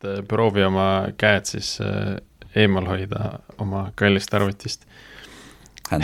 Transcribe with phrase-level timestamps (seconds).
[0.00, 2.16] et äh, proovi oma käed siis äh,
[2.56, 4.86] eemal hoida oma kallist arvutist.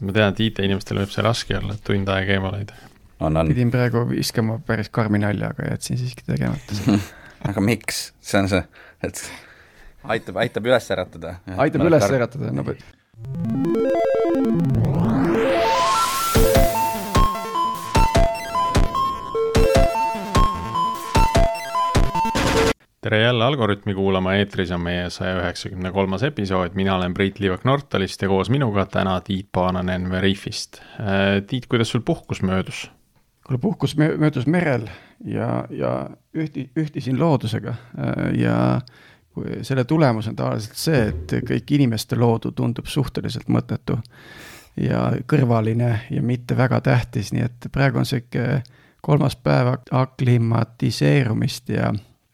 [0.00, 2.76] Ma tean, et IT-inimestel võib see raske olla, et tund aega eemal hoida.
[3.20, 6.96] pidin praegu viskama päris karmi nalja, aga jätsin siiski tegemata
[7.50, 8.62] aga miks, see on see,
[9.04, 9.20] et
[10.04, 11.36] aitab, aitab üles äratada.
[11.60, 12.64] aitab üles äratada, no
[23.10, 27.64] tere jälle Algorütmi kuulama, eetris on meie saja üheksakümne kolmas episood, mina olen Priit Liivak
[27.66, 30.78] Nortalist ja koos minuga täna Tiit Paananen Veriffist.
[31.00, 32.90] Äh, Tiit, kuidas sul puhkus möödus?
[33.46, 34.86] kuule, puhkus möödus merel
[35.24, 38.80] ja, ja ühti, ühtisin loodusega äh, ja
[39.62, 43.96] selle tulemus on tavaliselt see, et kõik inimeste loodu tundub suhteliselt mõttetu
[44.78, 48.62] ja kõrvaline ja mitte väga tähtis, nii et praegu on sihuke
[49.02, 51.90] kolmas päev aklimatiseerumist ja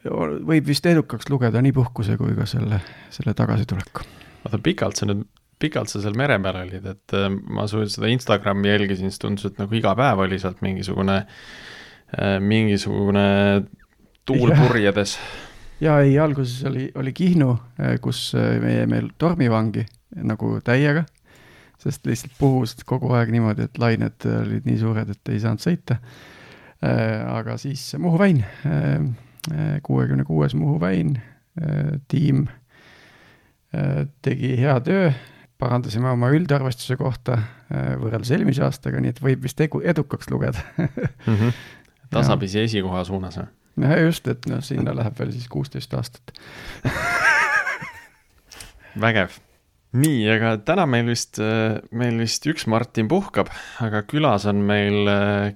[0.06, 2.80] võib vist edukaks lugeda nii puhkuse kui ka selle,
[3.14, 4.04] selle tagasituleku.
[4.44, 5.24] oota, pikalt sa nüüd,
[5.62, 9.48] pikalt sa seal mere peal olid, et äh, ma su seda Instagrami jälgisin, siis tundus,
[9.48, 11.18] et nagu iga päev oli sealt mingisugune,
[12.16, 13.26] äh, mingisugune
[14.28, 15.16] tuul purjedes.
[15.80, 21.06] ja ei, alguses oli, oli Kihnu, äh, kus me jäime tormivangi nagu täiega,
[21.80, 26.00] sest lihtsalt puhus kogu aeg niimoodi, et lained olid nii suured, et ei saanud sõita.
[27.32, 28.42] aga siis Muhu väin
[29.82, 31.16] kuuekümne kuues Muhu väin,
[31.62, 32.46] äh, tiim
[33.74, 35.10] äh, tegi hea töö,
[35.58, 40.64] parandasime oma üldarvestuse kohta äh, võrreldes eelmise aastaga, nii et võib vist edu, edukaks lugeda
[40.76, 41.06] mm.
[41.26, 41.62] -hmm.
[42.16, 43.48] tasapisi esikoha suunas või?
[43.86, 46.32] jah, just, et noh, sinna läheb veel siis kuusteist aastat
[49.06, 49.40] vägev
[49.94, 51.38] nii, aga täna meil vist,
[51.96, 53.50] meil vist üks Martin puhkab,
[53.84, 55.08] aga külas on meil,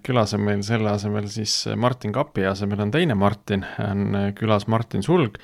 [0.06, 5.03] külas on meil selle asemel siis Martin Kapi asemel on teine Martin, on külas Martin
[5.06, 5.41] Sulg,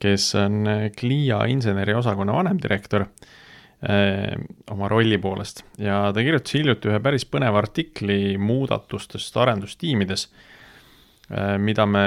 [0.00, 0.64] kes on
[0.96, 4.36] Clia inseneriosakonna vanemdirektor eh,
[4.72, 5.64] oma rolli poolest.
[5.80, 10.28] Ja ta kirjutas hiljuti ühe päris põneva artikli muudatustest arendustiimides,
[11.30, 12.06] eh, mida me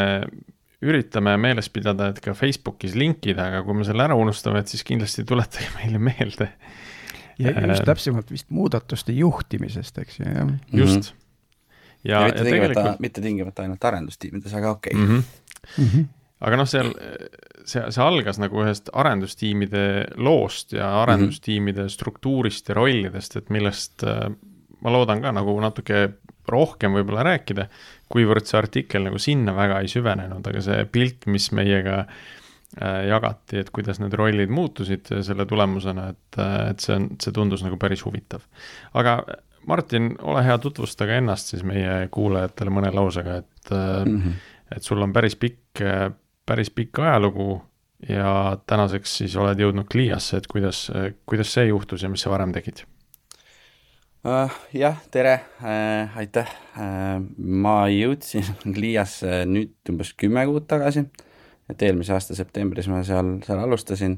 [0.83, 4.85] üritame meeles pidada, et ka Facebookis linkida, aga kui me selle ära unustame, et siis
[4.87, 6.49] kindlasti tuletage meile meelde.
[7.41, 10.51] ja just äh, täpsemalt vist muudatuste juhtimisest, eks ju, jah.
[10.71, 11.13] just.
[12.03, 12.99] ja, ja, mitte, ja tegelikult.
[13.01, 15.07] mitte tingimata ainult arendustiimides, aga okei okay.
[15.07, 15.15] mm.
[15.15, 15.23] -hmm.
[15.77, 16.05] Mm -hmm.
[16.39, 16.93] aga noh, seal,
[17.65, 19.83] see, see algas nagu ühest arendustiimide
[20.15, 21.95] loost ja arendustiimide mm -hmm.
[21.97, 24.29] struktuurist ja rollidest, et millest äh,
[24.83, 26.09] ma loodan ka nagu natuke
[26.49, 27.67] rohkem võib-olla rääkida
[28.13, 33.63] kuivõrd see artikkel nagu sinna väga ei süvenenud, aga see pilt, mis meiega äh, jagati,
[33.63, 37.79] et kuidas need rollid muutusid selle tulemusena, et, äh, et see on, see tundus nagu
[37.81, 38.45] päris huvitav.
[38.99, 39.21] aga
[39.69, 44.33] Martin, ole hea, tutvusta ka ennast siis meie kuulajatele mõne lausega, et mm, -hmm.
[44.75, 45.79] et sul on päris pikk,
[46.45, 47.61] päris pikk ajalugu
[48.09, 50.89] ja tänaseks siis oled jõudnud Cliasse, et kuidas,
[51.25, 52.83] kuidas see juhtus ja mis sa varem tegid?
[54.71, 56.47] Jah, tere uh,, aitäh
[56.79, 57.19] uh,.
[57.37, 58.47] ma jõudsin
[58.81, 61.03] Liiasse nüüd umbes kümme kuud tagasi,
[61.67, 64.15] et eelmise aasta septembris ma seal, seal alustasin.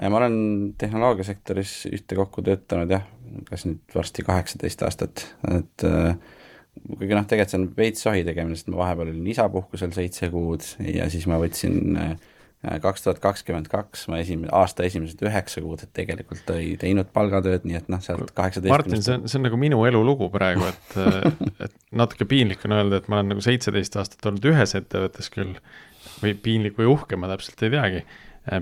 [0.00, 0.36] ma olen
[0.80, 3.04] tehnoloogiasektoris ühtekokku töötanud jah,
[3.50, 8.72] kas nüüd varsti kaheksateist aastat, et kuigi noh, tegelikult see on veits sohi tegemine, sest
[8.72, 12.14] ma vahepeal olin isapuhkusel seitse kuud ja siis ma võtsin uh,
[12.62, 17.66] kaks tuhat kakskümmend kaks ma esimene, aasta esimesed üheksa kuud, et tegelikult ei teinud palgatööd,
[17.66, 20.98] nii et noh, sealt kaheksateistkümnest Martin, see on, see on nagu minu elulugu praegu, et
[21.66, 25.56] et natuke piinlik on öelda, et ma olen nagu seitseteist aastat olnud ühes ettevõttes küll,
[26.22, 28.04] või piinlik või uhke, ma täpselt ei teagi,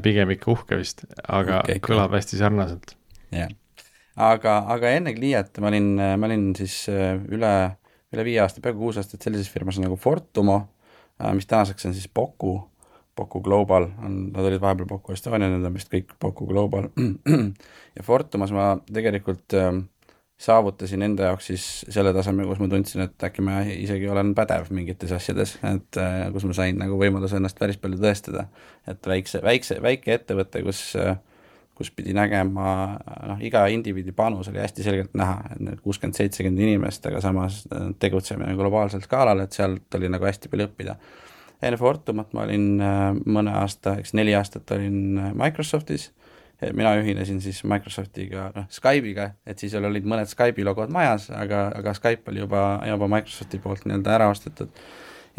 [0.04, 2.96] pigem ikka uhke vist, aga okay, kõlab hästi sarnaselt.
[3.28, 3.50] jah.
[3.50, 3.56] Yeah.,
[4.20, 7.52] aga, aga enne Gliat ma olin, ma olin siis äh, üle,
[8.14, 10.58] üle viie aasta, peaaegu kuus aastat sellises firmas nagu Fortumo,
[11.20, 12.56] äh, mis tänaseks on siis Boku
[13.20, 16.88] Poku Global on, nad olid vahepeal Poku Estonia, nüüd on vist kõik Poku Global.
[17.96, 19.74] ja Fortumas ma tegelikult äh,
[20.40, 24.70] saavutasin enda jaoks siis selle taseme, kus ma tundsin, et äkki ma isegi olen pädev
[24.72, 28.46] mingites asjades, et äh, kus ma sain nagu võimaluse ennast päris palju tõestada.
[28.88, 31.18] et väikse, väikse, väike ettevõte, kus äh,
[31.80, 32.70] kus pidi nägema,
[33.24, 37.62] noh, iga indiviidi panus oli hästi selgelt näha, et need kuuskümmend, seitsekümmend inimest, aga samas
[37.72, 40.96] äh, tegutseme globaalsel skaalal, et sealt oli nagu hästi palju õppida
[41.62, 46.10] enne Fortumat ma olin äh, mõne aasta, eks neli aastat olin äh, Microsoftis,
[46.76, 51.94] mina ühinesin siis Microsoftiga, noh, Skype'iga, et siis olid mõned Skype'i logod majas, aga, aga
[51.96, 54.82] Skype oli juba, juba Microsofti poolt nii-öelda ära ostetud.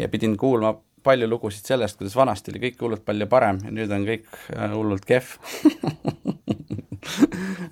[0.00, 0.72] Ja pidin kuulma
[1.02, 4.74] palju lugusid sellest, kuidas vanasti oli kõik hullult palju parem ja nüüd on kõik äh,
[4.74, 5.36] hullult kehv.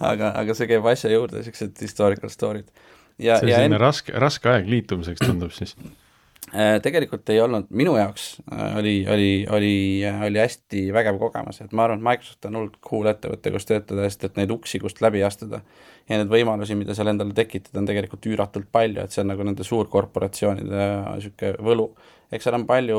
[0.01, 2.71] Aga, aga see käib asja juurde, niisugused historical story'd.
[3.21, 3.79] see on selline enne...
[3.79, 5.77] raske, raske aeg liitumiseks tundub siis
[6.83, 9.75] tegelikult ei olnud, minu jaoks äh, oli, oli, oli,
[10.07, 13.69] äh, oli hästi vägev kogemus, et ma arvan, et Microsoft on hullult cool ettevõte, kus
[13.69, 15.61] töötada, sest et neid uksi, kust läbi astuda
[16.09, 19.47] ja neid võimalusi, mida seal endale tekitada, on tegelikult üüratult palju, et see on nagu
[19.47, 21.87] nende suurkorporatsioonide niisugune võlu.
[22.33, 22.99] eks seal on palju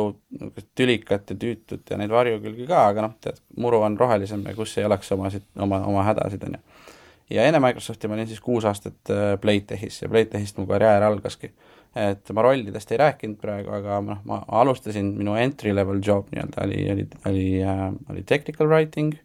[0.75, 4.77] tülikat ja tüütut ja neid varjukülgi ka, aga noh, tead, muru on rohelisem ja kus
[4.77, 6.87] ei oleks omasid, oma, oma hädasid, on ju.
[7.35, 11.51] ja enne Microsofti ma olin siis kuus aastat Playtechis ja Playtechist mu karjäär algaski
[11.95, 16.63] et ma rollidest ei rääkinud praegu, aga noh, ma alustasin, minu entry level job nii-öelda
[16.63, 19.17] oli, oli, oli äh,, oli technical writing,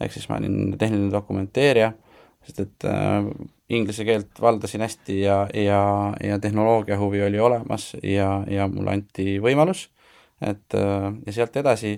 [0.00, 1.94] ehk siis ma olin tehniline dokumenteerija,
[2.44, 3.30] sest et äh,
[3.72, 5.80] inglise keelt valdasin hästi ja, ja,
[6.24, 9.86] ja tehnoloogia huvi oli olemas ja, ja mulle anti võimalus,
[10.44, 11.96] et äh, ja sealt edasi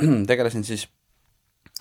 [0.30, 0.86] tegelesin siis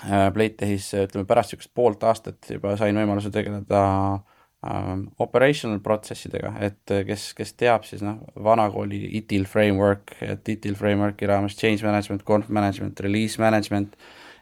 [0.03, 4.31] äh, Playtechis, ütleme pärast niisugust poolt aastat juba sain võimaluse tegeleda äh,
[4.62, 11.30] operational protsessidega, et äh, kes, kes teab, siis noh, vanakooli ITIL framework, et ITIL framework'i
[11.30, 13.96] raames change management, conf management, release management,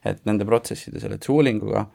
[0.03, 1.85] et nende protsesside selle tooling uga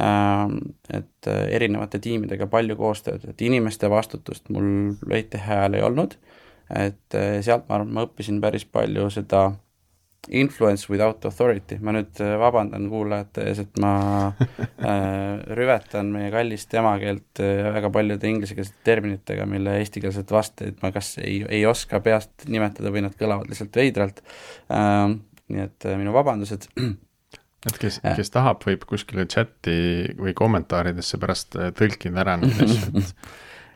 [0.00, 0.56] ähm,,
[0.88, 6.16] et äh, erinevate tiimidega palju koostööd, et inimeste vastutust mul leite ajal ei olnud,
[6.72, 9.50] et äh, sealt ma arvan, ma õppisin päris palju seda
[10.28, 13.92] Influence without authority, ma nüüd äh, vabandan kuulajate ees, et ma
[14.32, 21.14] äh, rüvetan meie kallist emakeelt äh, väga paljude inglisekeelsete terminitega, mille eestikeelset vasteid ma kas
[21.20, 24.22] ei, ei oska peast nimetada või nad kõlavad lihtsalt veidralt
[24.72, 25.12] äh,.
[25.52, 26.70] nii et minu vabandused.
[27.68, 29.76] et kes, kes tahab, võib kuskile chati
[30.16, 33.14] või kommentaaridesse pärast tõlkida ära neid asju, et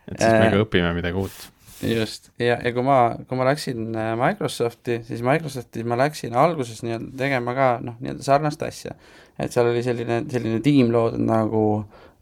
[0.08, 1.36] et siis me ka õpime midagi uut
[1.82, 2.98] just, ja, ja kui ma,
[3.28, 8.24] kui ma läksin äh, Microsofti, siis Microsofti ma läksin alguses nii-öelda tegema ka noh, nii-öelda
[8.26, 8.96] sarnast asja.
[9.38, 11.62] et seal oli selline, selline tiim loodud nagu,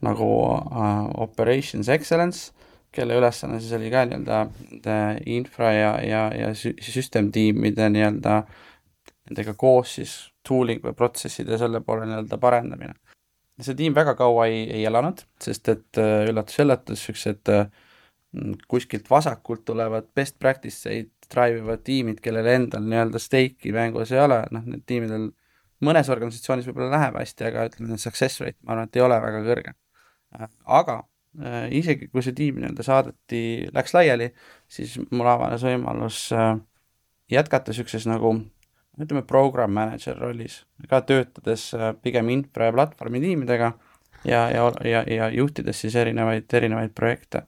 [0.04, 2.52] nagu uh, Operations Excellence,
[2.92, 4.42] kelle ülesanne siis oli ka nii-öelda
[5.32, 8.42] infra ja, ja, ja system tiimide nii-öelda
[9.26, 10.16] nendega koos siis
[10.46, 12.94] tooling või protsesside selle poole nii-öelda parendamine.
[13.60, 17.85] see tiim väga kaua ei, ei elanud, sest et üllatus-üllatus, äh, niisugused uh,
[18.68, 24.22] kuskilt vasakult tulevad best practice eid drive ivad tiimid, kellel endal nii-öelda stake'i mängus ei
[24.22, 25.30] ole, noh, need tiimidel
[25.86, 29.42] mõnes organisatsioonis võib-olla läheb hästi, aga ütleme, success rate, ma arvan, et ei ole väga
[29.46, 29.74] kõrge.
[30.78, 30.96] aga
[31.42, 33.42] äh, isegi kui see tiim nii-öelda saadeti,
[33.74, 34.30] läks laiali,
[34.68, 36.54] siis mul avanes võimalus äh,
[37.32, 38.36] jätkata niisuguses nagu
[39.00, 43.72] ütleme, program manager rollis, ka töötades äh, pigem infra ja platvormi tiimidega
[44.24, 47.46] ja, ja, ja, ja juhtides siis erinevaid, erinevaid projekte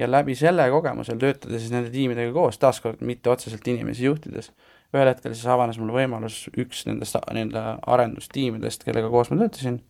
[0.00, 4.50] ja läbi selle kogemusel töötada siis nende tiimidega koos, taaskord mitte otseselt inimesi juhtides,
[4.94, 7.64] ühel hetkel siis avanes mul võimalus üks nendest nii-öelda
[7.94, 9.80] arendustiimidest, kellega koos ma töötasin,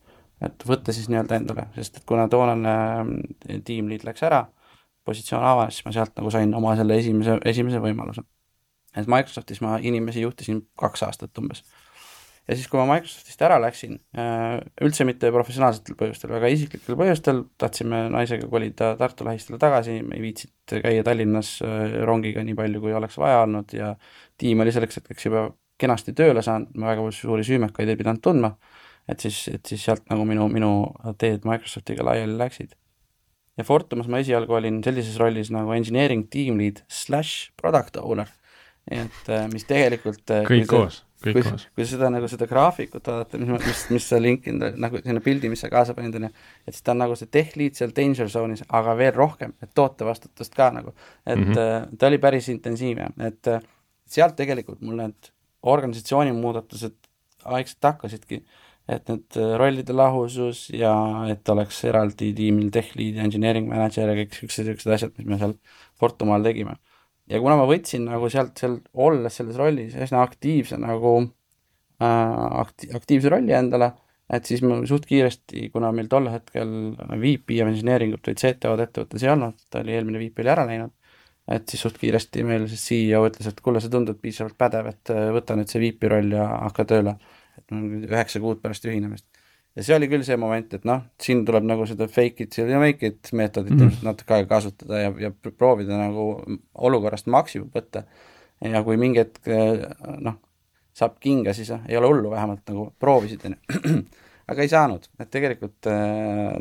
[0.44, 4.44] et võtta siis nii-öelda endale, sest et kuna toonane äh, tiimliit läks ära,
[5.06, 8.26] positsioon avanes, siis ma sealt nagu sain oma selle esimese, esimese võimaluse.
[8.96, 11.62] et Microsoftis ma inimesi juhtisin kaks aastat umbes
[12.50, 17.44] ja siis, kui ma Microsoftist ära läksin, äh, üldse mitte professionaalsetel põhjustel, väga isiklikel põhjustel,
[17.60, 22.82] tahtsime naisega kolida Tartu lähistele tagasi, me ei viitsinud käia Tallinnas äh, rongiga nii palju,
[22.82, 23.92] kui oleks vaja olnud ja
[24.40, 25.46] tiim oli selleks hetkeks juba
[25.80, 28.54] kenasti tööle saanud, ma väga suuri süümekaid ei pidanud tundma,
[29.08, 30.72] et siis, et siis sealt nagu minu, minu
[31.22, 32.74] teed Microsoftiga laiali läksid.
[33.58, 38.26] ja Fortumas ma esialgu olin sellises rollis nagu engineering team lead slash product owner,
[38.90, 41.42] et äh, mis tegelikult kõik koos kui,
[41.76, 45.60] kui seda nagu seda graafikut vaadata, mis, mis, mis sa linkinud, nagu selline pildi, mis
[45.64, 46.30] sa kaasa panid, on ju,
[46.64, 49.72] et siis ta on nagu see tech lead seal danger zone'is, aga veel rohkem, et
[49.76, 50.94] tootevastutust ka nagu,
[51.26, 51.98] et mm -hmm.
[51.98, 53.60] ta oli päris intensiivne, et äh,
[54.08, 55.30] sealt tegelikult mul need
[55.62, 56.96] organisatsiooni muudatused
[57.44, 58.42] vaikselt hakkasidki,
[58.88, 60.94] et need äh, rollide lahusus ja
[61.28, 65.26] et oleks eraldi tiimil tech lead ja engineering manager ja kõik siuksed, siuksed asjad, mis
[65.26, 65.54] me seal
[66.00, 66.80] Fortumaal tegime
[67.30, 72.90] ja kuna ma võtsin nagu sealt seal olles selles rollis üsna aktiivse nagu äh, akti-,
[72.96, 73.92] aktiivse rolli endale,
[74.30, 76.72] et siis ma suht kiiresti, kuna meil tol hetkel
[77.22, 80.94] VP of engineering'ut või CTO-d ettevõttes ei olnud, ta oli, eelmine VP oli ära läinud,
[81.50, 85.14] et siis suht kiiresti meil siis CEO ütles, et kuule, sa tundud piisavalt pädev, et
[85.14, 87.18] äh, võta nüüd see VP roll ja hakka tööle.
[87.60, 89.26] et üheksa kuud pärast ühinemist
[89.76, 92.70] ja see oli küll see moment, et noh, siin tuleb nagu seda fake it till
[92.70, 94.04] you make it meetodit mm -hmm.
[94.08, 96.42] natuke aega kasutada ja, ja proovida nagu
[96.74, 98.04] olukorrast maksimum võtta.
[98.60, 99.46] ja kui mingi hetk
[100.20, 100.34] noh,
[100.92, 104.02] saab kinga, siis ei ole hullu, vähemalt nagu proovisid, on ju.
[104.50, 105.88] aga ei saanud, et tegelikult,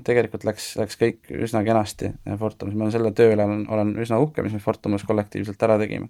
[0.05, 4.45] tegelikult läks, läks kõik üsna kenasti Fortumis, ma selle töö üle olen, olen üsna uhke,
[4.45, 6.09] mis me Fortumis kollektiivselt ära tegime.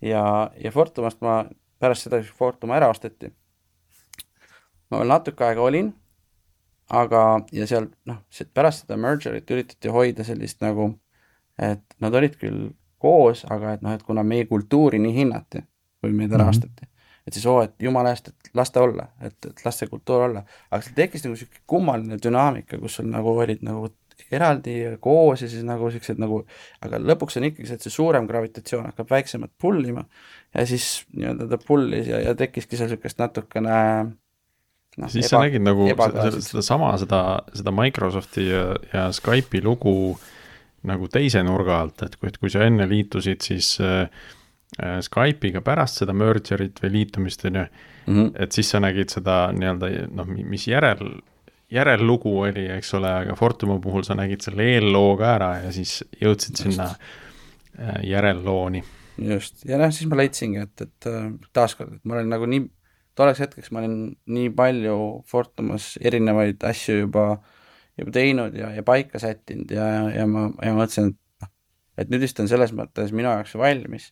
[0.00, 1.44] ja, ja Fortumast ma,
[1.78, 3.28] pärast seda, kui Fortuma ära osteti,
[4.90, 5.92] ma veel natuke aega olin
[6.90, 7.22] aga,
[7.52, 8.22] ja seal noh,
[8.54, 10.92] pärast seda merger'it üritati hoida sellist nagu,
[11.58, 12.70] et nad olid küll
[13.02, 15.64] koos, aga et noh, et kuna meie kultuuri nii hinnati
[16.02, 17.26] või meid ära osteti mm, -hmm.
[17.26, 20.28] et siis oo, et jumala eest, et las ta olla, et, et las see kultuur
[20.28, 20.44] olla.
[20.70, 23.88] aga seal tekkis nagu niisugune kummaline dünaamika, kus sul nagu olid nagu
[24.30, 26.42] eraldi ja koos ja siis nagu siuksed nagu,
[26.84, 30.04] aga lõpuks on ikkagi see, et see suurem gravitatsioon hakkab väiksemat pull ima
[30.54, 33.76] ja siis nii-öelda ta pull'is ja, ja tekkiski seal niisugust natukene
[34.98, 35.88] no, siis eba, sa nägid nagu
[36.42, 37.22] sedasama, seda,
[37.56, 39.96] seda Microsofti ja, ja Skype'i lugu
[40.88, 44.06] nagu teise nurga alt, et kui, et kui sa enne liitusid, siis äh,
[44.82, 47.66] äh Skype'iga pärast seda merger'it või liitumist, on ju,
[48.06, 48.32] mhm.
[48.44, 51.20] et siis sa nägid seda nii-öelda noh, mis järel,
[51.72, 56.00] järellugu oli, eks ole, aga Fortumi puhul sa nägid selle eelloo ka ära ja siis
[56.20, 56.66] jõudsid just.
[56.66, 56.90] sinna
[57.78, 58.82] äh, järellooni.
[59.22, 62.66] just, ja noh, siis ma leidsingi, et, et äh, taaskord, et ma olin nagu nii
[63.18, 63.96] tolleks hetkeks ma olin
[64.32, 64.96] nii palju
[65.28, 67.26] Fortumas erinevaid asju juba,
[67.98, 71.52] juba teinud ja, ja paika sättinud ja, ja ma, ja ma mõtlesin, et noh,
[72.00, 74.10] et nüüd vist on selles mõttes minu jaoks valmis.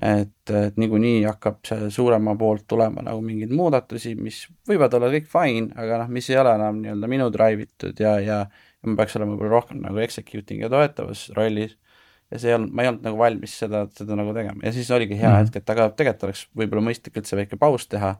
[0.00, 5.28] et, et niikuinii hakkab see suurema poolt tulema nagu mingeid muudatusi, mis võivad olla kõik
[5.28, 8.96] fine, aga noh, mis ei ole enam nii-öelda minu drive itud ja, ja, ja ma
[9.02, 11.76] peaks olema võib-olla rohkem nagu executing ja toetavas rollis
[12.32, 14.90] ja see ei olnud, ma ei olnud nagu valmis seda, seda nagu tegema ja siis
[14.90, 15.46] oligi hea mm -hmm.
[15.46, 18.14] hetk, et aga tegelikult oleks võib-olla mõistlik üldse väike paus teha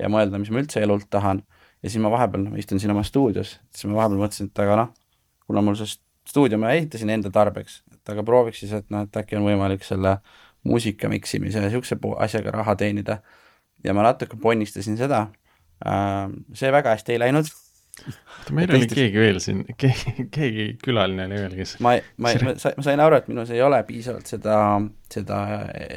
[0.00, 1.42] ja mõelda, mis ma üldse elult tahan.
[1.82, 4.76] ja siis ma vahepeal no, istun siin oma stuudios, siis ma vahepeal mõtlesin, et aga
[4.76, 4.92] noh,
[5.46, 5.96] kuna mul see
[6.28, 9.84] stuudio ma ehitasin enda tarbeks, et aga prooviks siis, et noh, et äkki on võimalik
[9.84, 10.18] selle
[10.64, 13.18] muusika miksimise ja niisuguse asjaga raha teenida.
[13.84, 15.26] ja ma natuke ponnistasin seda,
[16.54, 17.50] see väga hästi ei läinud
[18.02, 22.54] oota, meil oli keegi veel siin, keegi, keegi külaline oli veel, kes ma, ma, ma,
[22.54, 24.58] ma sain aru, et minus ei ole piisavalt seda,
[25.12, 25.40] seda,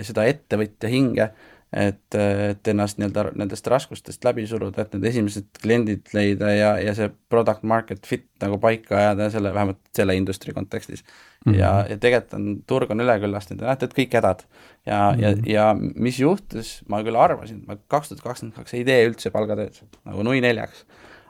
[0.08, 1.30] seda ettevõtja hinge,
[1.74, 6.94] et, et ennast nii-öelda nendest raskustest läbi suruda, et need esimesed kliendid leida ja, ja
[6.96, 11.51] see product market fit nagu paika ajada ja selle, vähemalt selle industry kontekstis mm.
[11.51, 11.58] -hmm.
[11.60, 14.46] ja, ja tegelikult on, turg on üleküllastunud ja näete, et kõik hädad.
[14.86, 15.50] ja mm, -hmm.
[15.51, 19.32] ja, ja mis juhtus, ma küll arvasin, ma kaks tuhat kakskümmend kaks ei tee üldse
[19.36, 20.86] palgatööd, nagu nui neljaks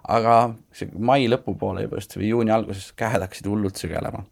[0.07, 0.37] aga
[0.75, 4.23] see mai lõpupoole juba just või juuni alguses käed hakkasid hullult sügelema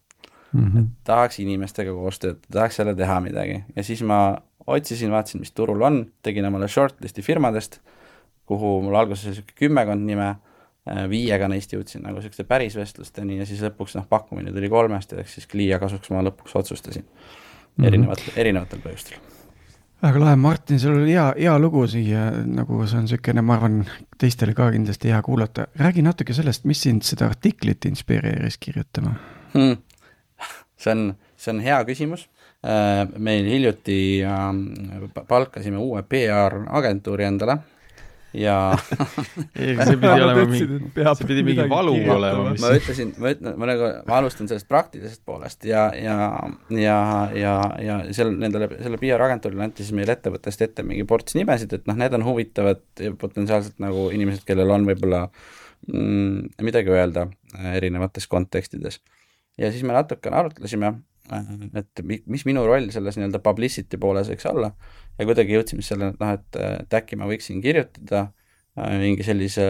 [0.55, 0.71] mm.
[0.71, 0.87] -hmm.
[1.03, 5.81] tahaks inimestega koos töötada, tahaks jälle teha midagi ja siis ma otsisin, vaatasin, mis turul
[5.81, 7.79] on, tegin omale shortlist'i firmadest,
[8.45, 10.29] kuhu mul alguses oli niisugune kümmekond nime,
[10.89, 15.11] äh, viiega neist jõudsin nagu niisuguste päris vestlusteni ja siis lõpuks noh, pakkumine tuli kolmest
[15.11, 17.87] ja eks siis Clia kasuks ma lõpuks otsustasin mm -hmm.
[17.87, 19.34] erinevatel, erinevatel põhjustel
[20.05, 23.81] väga lahe, Martin, sul oli hea, hea lugu siia, nagu see on niisugune, ma arvan,
[24.21, 25.67] teistele ka kindlasti hea kuulata.
[25.81, 29.15] räägi natuke sellest, mis sind seda artiklit inspireeris kirjutama
[29.53, 29.77] hmm.?
[30.77, 31.05] see on,
[31.37, 32.27] see on hea küsimus.
[32.65, 34.63] Äh, meil hiljuti ähm,
[35.27, 37.59] palkasime uue PR-agentuuri endale
[38.35, 38.55] ja
[39.55, 43.89] see pidi olema mingi, see pidi mingi valu olema, ma ütlesin, ma ütlen, ma nagu,
[44.17, 46.17] alustan sellest praktilisest poolest ja, ja,
[46.73, 46.97] ja,
[47.37, 51.89] ja, ja seal nendele, selle PR-agentuurile anti siis meile ettevõttest ette mingi ports nimesid, et
[51.89, 55.25] noh, need on huvitavad ja potentsiaalselt nagu inimesed, kellel on võib-olla
[55.87, 57.27] mm, midagi öelda
[57.75, 59.01] erinevates kontekstides.
[59.57, 60.97] ja siis me natukene arutlesime
[61.31, 64.71] et mis minu roll selles nii-öelda publicity pooles võiks olla
[65.17, 69.65] ja kuidagi jõudsime selleni, et noh, et, et äkki ma võiksin kirjutada äh, mingi sellise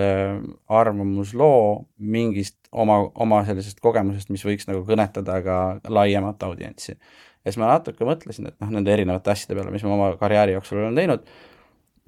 [0.68, 6.96] arvamusloo mingist oma, oma sellisest kogemusest, mis võiks nagu kõnetada ka laiemat audientsi.
[6.96, 10.58] ja siis ma natuke mõtlesin, et noh, nende erinevate asjade peale, mis ma oma karjääri
[10.58, 11.24] jooksul olen teinud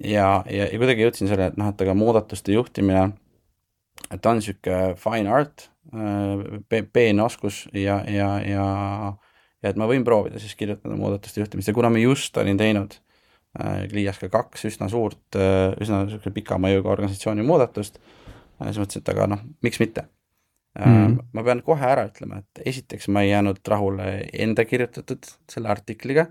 [0.02, 3.08] ja, ja, ja kuidagi jõudsin selle, et noh, et aga muudatuste juhtimine,
[4.12, 8.66] et on niisugune fine art, äh, peenoskus ja, ja, ja
[9.62, 12.98] ja et ma võin proovida siis kirjutada muudatuste juhtimist ja kuna ma just olin teinud
[13.58, 19.04] äh, ka kaks üsna suurt, äh, üsna niisuguse pika mõjuga organisatsiooni muudatust, äh, siis mõtlesin,
[19.04, 20.06] et aga noh, miks mitte
[20.78, 20.84] mm.
[20.84, 21.16] -hmm.
[21.32, 26.28] ma pean kohe ära ütlema, et esiteks ma ei jäänud rahule enda kirjutatud selle artikliga,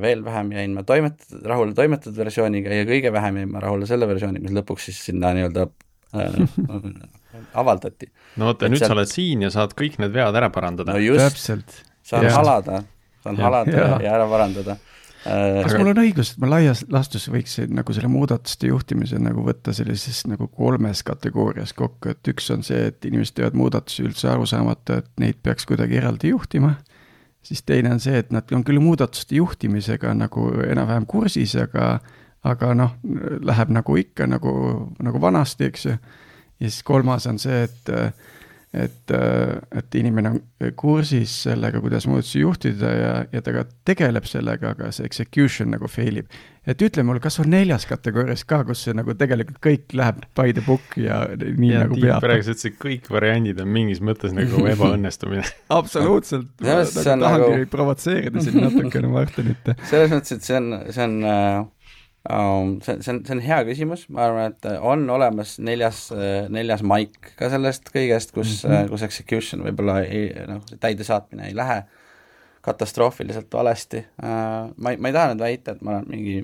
[0.00, 4.06] veel vähem jäin ma toimetatud, rahule toimetatud versiooniga ja kõige vähem jäin ma rahule selle
[4.06, 5.66] versiooniga, mis lõpuks siis sinna nii-öelda
[7.62, 8.06] avaldati.
[8.36, 8.92] no vot, nüüd sealt...
[8.92, 10.94] sa oled siin ja saad kõik need vead ära parandada.
[10.94, 11.50] no just,
[12.04, 12.34] saan ja.
[12.36, 12.82] halada,
[13.24, 13.48] saan ja.
[13.48, 13.94] halada ja.
[14.04, 14.76] ja ära parandada
[15.24, 19.40] Äh, kas mul on õigus, et ma laias laastus võiks nagu selle muudatuste juhtimise nagu
[19.46, 24.28] võtta sellises nagu kolmes kategoorias kokku, et üks on see, et inimesed teevad muudatusi üldse
[24.28, 26.74] aru saamata, et neid peaks kuidagi eraldi juhtima.
[27.44, 32.00] siis teine on see, et nad on küll muudatuste juhtimisega nagu enam-vähem kursis, aga,
[32.44, 32.92] aga noh,
[33.40, 34.52] läheb nagu ikka nagu,
[35.00, 35.96] nagu vanasti, eks ju.
[36.60, 37.94] ja siis kolmas on see, et
[38.74, 39.12] et,
[39.78, 44.90] et inimene on kursis sellega, kuidas muudatusi juhtida ja, ja ta ka tegeleb sellega, aga
[44.94, 46.32] see execution nagu fail ib.
[46.66, 50.56] et ütle mulle, kas on neljas kategoorias ka, kus see nagu tegelikult kõik läheb by
[50.56, 52.24] the book ja nii ja nagu peab?
[52.24, 57.70] praegu sa ütlesid, kõik variandid on mingis mõttes nagu ebaõnnestumine absoluutselt ma nagu tahangi nagu...
[57.72, 59.74] provotseerida siin natukene Martinit.
[59.90, 61.62] selles mõttes, et see on, see on äh
[62.24, 66.06] see, see on, see on hea küsimus, ma arvan, et on olemas neljas,
[66.52, 68.88] neljas maik ka sellest kõigest, kus mm, -hmm.
[68.92, 71.82] kus execution võib-olla ei, noh, täidesaatmine ei lähe
[72.64, 74.06] katastroofiliselt valesti.
[74.22, 76.38] Ma ei, ma ei taha nüüd väita, et ma olen mingi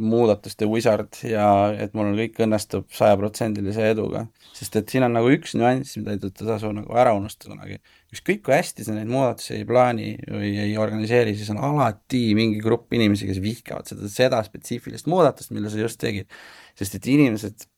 [0.00, 1.46] muudatuste wizard ja
[1.76, 4.24] et mul kõik õnnestub sajaprotsendilise eduga.
[4.56, 7.78] sest et siin on nagu üks nüanss, mida ei tasu nagu ära unustada kunagi.
[8.14, 12.62] ükskõik kui hästi sa neid muudatusi ei plaani või ei organiseeri, siis on alati mingi
[12.64, 16.30] grupp inimesi, kes vihkavad seda, seda spetsiifilist muudatust, mille sa just tegid.
[16.78, 17.68] sest et inimesed,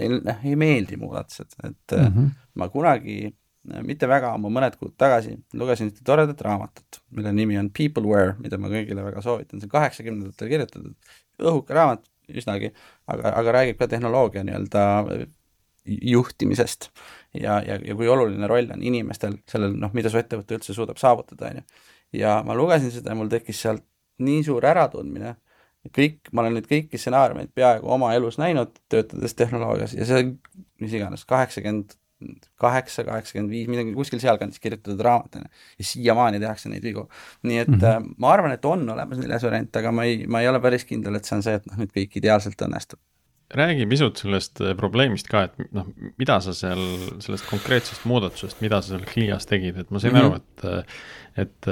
[0.00, 2.32] neil noh, ei meeldi muudatused, et mm -hmm.
[2.54, 3.34] ma kunagi
[3.84, 8.58] mitte väga ammu, mõned kuud tagasi lugesin ühte toredat raamatut, mille nimi on Peopleware, mida
[8.60, 10.94] ma kõigile väga soovitan, see on kaheksakümnendatel kirjutatud
[11.42, 12.72] õhuke raamat üsnagi,
[13.08, 14.84] aga, aga räägib ka tehnoloogia nii-öelda
[15.88, 16.90] juhtimisest
[17.34, 21.00] ja, ja, ja kui oluline roll on inimestel sellel, noh, mida su ettevõte üldse suudab
[21.00, 21.84] saavutada, on ju.
[22.20, 23.84] ja ma lugesin seda ja mul tekkis sealt
[24.24, 25.36] nii suur äratundmine,
[25.94, 30.34] kõik, ma olen neid kõiki stsenaariumeid peaaegu oma elus näinud, töötades tehnoloogias ja see,
[30.82, 31.96] mis iganes, kaheksakümmend
[32.58, 35.52] kaheksa, kaheksakümmend viis, midagi kuskil sealkandis kirjutatud raamat, on ju.
[35.78, 37.06] ja siiamaani tehakse neid vigu.
[37.42, 38.08] nii et mm -hmm.
[38.18, 41.14] ma arvan, et on olemas neljas variant, aga ma ei, ma ei ole päris kindel,
[41.14, 42.98] et see on see, et noh, nüüd kõik ideaalselt õnnestub.
[43.54, 45.86] räägi pisut sellest äh, probleemist ka, et noh,
[46.18, 46.82] mida sa seal,
[47.24, 50.26] sellest konkreetsest muudatusest, mida sa seal Clias tegid, et ma sain mm -hmm.
[50.26, 50.84] aru, et äh,
[51.38, 51.66] et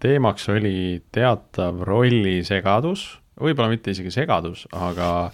[0.00, 5.30] teemaks oli teatav rollisegadus, võib-olla mitte isegi segadus, aga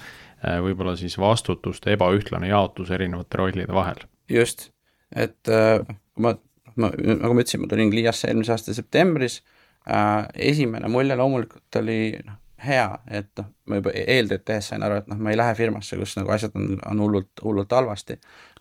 [0.61, 3.97] võib-olla siis vastutuste ebaühtlane jaotus erinevate rollide vahel
[4.31, 4.69] just,
[5.17, 5.81] et äh,
[6.17, 6.35] ma,
[6.77, 9.41] ma, nagu ma ütlesin, ma tulin Gliasse eelmise aasta septembris
[9.87, 15.01] äh,, esimene mulje loomulikult oli noh, hea, et noh, ma juba eeltööd tehes sain aru,
[15.01, 18.19] et noh, ma ei lähe firmasse, kus nagu asjad on, on hullult, hullult halvasti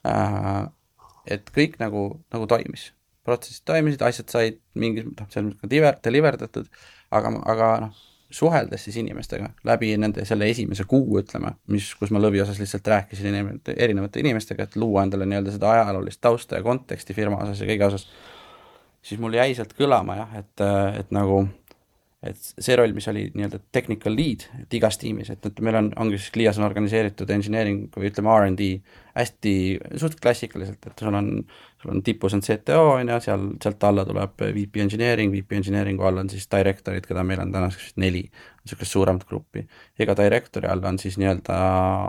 [0.07, 0.67] äh,.
[1.29, 2.89] et kõik nagu, nagu toimis,
[3.27, 6.69] protsessid toimisid, asjad said mingis, noh, seal ka deliver, deliver datud,
[7.15, 12.21] aga, aga noh, suheldes siis inimestega läbi nende, selle esimese kuu, ütleme, mis, kus ma
[12.21, 17.15] lõviosas lihtsalt rääkisin erinevate, erinevate inimestega, et luua endale nii-öelda seda ajaloolist tausta ja konteksti
[17.17, 18.05] firma osas ja kõige osas,
[19.01, 20.65] siis mul jäi sealt kõlama jah, et,
[21.01, 21.41] et nagu
[22.19, 25.87] et see roll, mis oli nii-öelda technical lead, et igas tiimis, et, et meil on,
[26.03, 28.67] ongi siis Clias on organiseeritud engineering või ütleme, RD
[29.15, 29.53] hästi
[30.01, 31.31] suht klassikaliselt, et sul on,
[31.79, 36.09] sul on tipus on CTO, on ju, seal, sealt alla tuleb VP engineering, VP engineering'u
[36.09, 38.25] all on siis director'id, keda meil on tänaseks neli,
[38.65, 39.63] niisugust suuremat gruppi.
[40.03, 41.59] iga director'i all on siis nii-öelda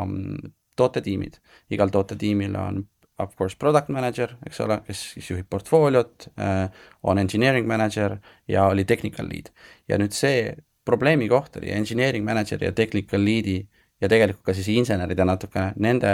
[0.08, 1.38] mm, tootetiimid,
[1.70, 2.82] igal tootetiimil on
[3.22, 8.16] of course product manager, eks ole, kes siis juhib portfooliot äh,, on engineering manager
[8.48, 9.52] ja oli technical lead.
[9.88, 10.54] ja nüüd see
[10.84, 13.60] probleemi koht oli engineering manager'i ja technical lead'i
[14.00, 16.12] ja tegelikult ka siis inseneride natukene, nende,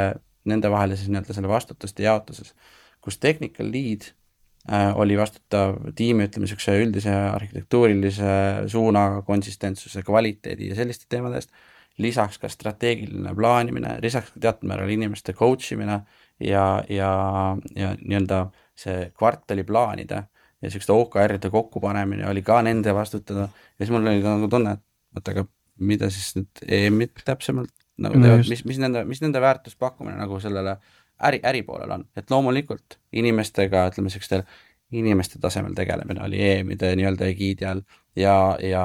[0.49, 2.53] nende vahelises nii-öelda selle vastutuste jaotuses,
[3.05, 4.09] kus technical lead
[4.71, 8.35] äh, oli vastutav tiimi, ütleme niisuguse üldise arhitektuurilise
[8.73, 11.55] suuna, konsistentsuse, kvaliteedi ja selliste teemade eest,
[12.03, 16.03] lisaks ka strateegiline plaanimine, lisaks teatud määral inimeste coach imine
[16.40, 17.11] ja, ja,
[17.77, 18.46] ja nii-öelda
[18.77, 23.49] see kvartaliplaanide ja niisuguste OKR-ide kokkupanemine oli ka nende vastutada.
[23.79, 25.46] Ja siis mul oli ka nagu tunne, et oota, aga
[25.79, 28.44] mida siis need EM-id täpsemalt nagu teevad?
[28.44, 30.77] no, mis, mis nende, mis nende väärtuspakkumine nagu sellele
[31.29, 34.44] äri, äripoolel on, et loomulikult inimestega, ütleme niisugustel
[34.96, 37.83] inimeste tasemel tegelemine oli EM-ide nii-öelda egiidi all
[38.16, 38.85] ja, ja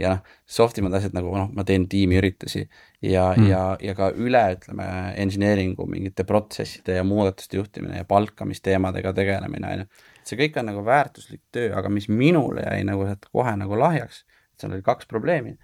[0.00, 2.66] ja noh, soft imad asjad nagu noh, ma teen tiimiüritusi
[3.04, 4.86] ja mm., ja, ja ka üle, ütleme,
[5.22, 9.88] engineering'u mingite protsesside ja muudatuste juhtimine ja palkamisteemadega tegelemine, on ju.
[10.28, 14.24] see kõik on nagu väärtuslik töö, aga mis minule jäi nagu sealt kohe nagu lahjaks,
[14.60, 15.56] seal oli kaks probleemi.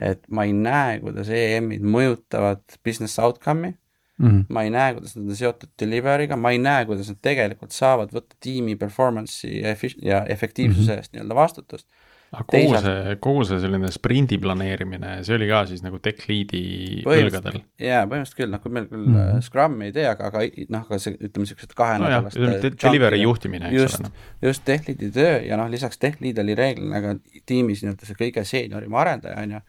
[0.00, 4.44] et ma ei näe, kuidas EM-id mõjutavad business outcome'i mm, -hmm.
[4.48, 8.12] ma ei näe, kuidas nad on seotud delivery'ga, ma ei näe, kuidas nad tegelikult saavad
[8.12, 9.60] võtta tiimi performance'i
[10.04, 10.98] ja, efektiivsuse mm -hmm.
[10.98, 11.88] eest nii-öelda vastutust
[12.30, 16.60] aga kogu see, kogu see selline sprindi planeerimine, see oli ka siis nagu tech lead'i
[17.02, 17.56] õlgadel?
[17.82, 19.40] jaa, põhimõtteliselt küll, noh, kui meil küll mm -hmm.
[19.46, 23.72] Scrum'i ei tee, aga, aga noh, aga see, ütleme niisugused kahenädalast no jah, delivery juhtimine,
[23.72, 24.06] eks ole.
[24.06, 24.28] Noh.
[24.46, 27.16] just, tech lead'i töö ja noh, lisaks tech lead oli reeglina ka
[27.50, 29.64] tiimis nii-öelda see kõige seeniorim arendaja, on ju,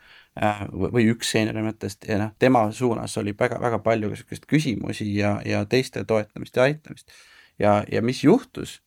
[0.46, 0.62] äh,
[0.94, 5.66] või üks seeniorimatest ja noh, tema suunas oli väga, väga palju niisugust küsimusi ja, ja
[5.66, 7.10] teiste toetamist ja aitamist.
[7.58, 8.84] ja, ja mis juhtus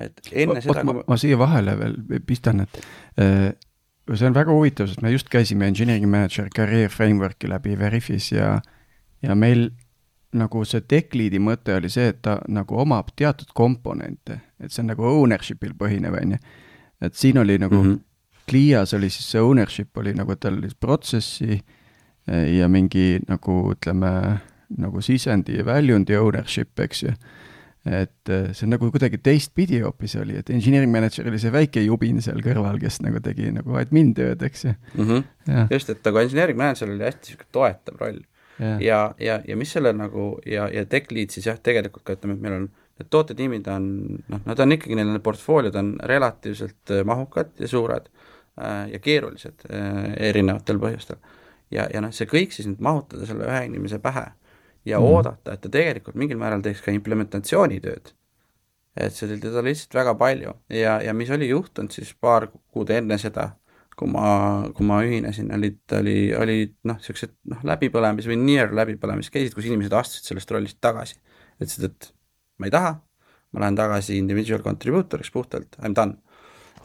[0.00, 2.78] et enne Oot, seda, ma, ma siia vahele veel pistan, et
[3.20, 3.52] äh,
[4.10, 8.56] see on väga huvitav, sest me just käisime engineering manager career framework'i läbi Veriffis ja,
[9.22, 9.70] ja meil
[10.36, 14.82] nagu see tech lead'i mõte oli see, et ta nagu omab teatud komponente, et see
[14.82, 16.40] on nagu ownership'il põhinev, on ju.
[17.02, 18.00] et siin oli nagu mm, -hmm.
[18.48, 21.52] Clias oli siis see ownership oli nagu, tal oli protsessi
[22.26, 24.40] eh, ja mingi nagu ütleme,
[24.78, 27.12] nagu sisendi ja väljundi ownership, eks ju
[27.82, 32.20] et äh, see nagu kuidagi teistpidi hoopis oli, et engineering manager oli see väike jubin
[32.22, 35.08] seal kõrval, kes nagu tegi nagu admin tööd, eks ju mm.
[35.08, 35.72] -hmm.
[35.72, 38.20] just, et nagu engineering manager oli hästi niisugune toetav roll.
[38.58, 42.14] ja, ja, ja, ja mis selle nagu ja, ja tech lead siis jah, tegelikult ka
[42.14, 42.68] ütleme, et meil on
[43.00, 43.88] need tootetiimid on
[44.28, 48.06] noh, nad on ikkagi, neil need portfooliod on relatiivselt äh, mahukad ja suured
[48.62, 49.66] äh, ja keerulised
[50.20, 51.18] erinevatel põhjustel.
[51.70, 54.28] ja, ja noh, see kõik siis nüüd mahutada selle ühe inimese pähe
[54.84, 55.06] ja mm.
[55.06, 58.12] oodata, et ta tegelikult mingil määral teeks ka implementatsioonitööd.
[58.96, 62.90] et see, teda oli lihtsalt väga palju ja, ja mis oli juhtunud siis paar kuud
[62.92, 63.52] enne seda,
[63.96, 64.26] kui ma,
[64.76, 69.68] kui ma ühinesin, olid, oli, olid noh, niisugused noh, läbipõlemis või near läbipõlemis case'id, kus
[69.70, 71.16] inimesed astusid sellest rollist tagasi.
[71.60, 72.12] ütlesid, et
[72.58, 72.92] ma ei taha,
[73.52, 76.31] ma lähen tagasi individual contributor'iks puhtalt, I m done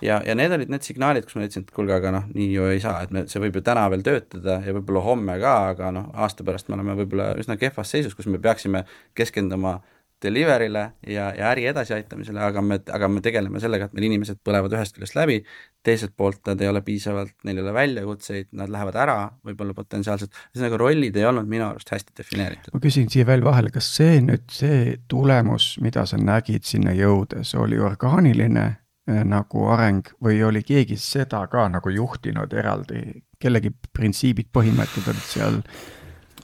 [0.02, 2.70] ja, ja need olid need signaalid, kus ma ütlesin, et kuulge, aga noh, nii ju
[2.72, 5.92] ei saa, et me, see võib ju täna veel töötada ja võib-olla homme ka, aga
[5.96, 8.86] noh, aasta pärast me oleme võib-olla üsna kehvas seisus, kus me peaksime
[9.18, 9.80] keskenduma
[10.24, 14.74] delivery'le ja, ja äri edasiaitamisele, aga me, aga me tegeleme sellega, et meil inimesed põlevad
[14.74, 15.38] ühest küljest läbi,
[15.86, 20.34] teiselt poolt nad ei ole piisavalt, neil ei ole väljakutseid, nad lähevad ära võib-olla potentsiaalselt,
[20.56, 22.74] ühesõnaga rollid ei olnud minu arust hästi defineeritud.
[22.74, 27.54] ma küsin siia veel vahele, kas see nüüd, see tulemus, mida sa nägid sinna jõudes,
[27.62, 28.68] oli orgaaniline
[29.08, 33.04] nagu areng või oli keegi seda ka nagu juhtinud eraldi,
[33.40, 35.62] kellegi printsiibid, põhimõtted olid seal?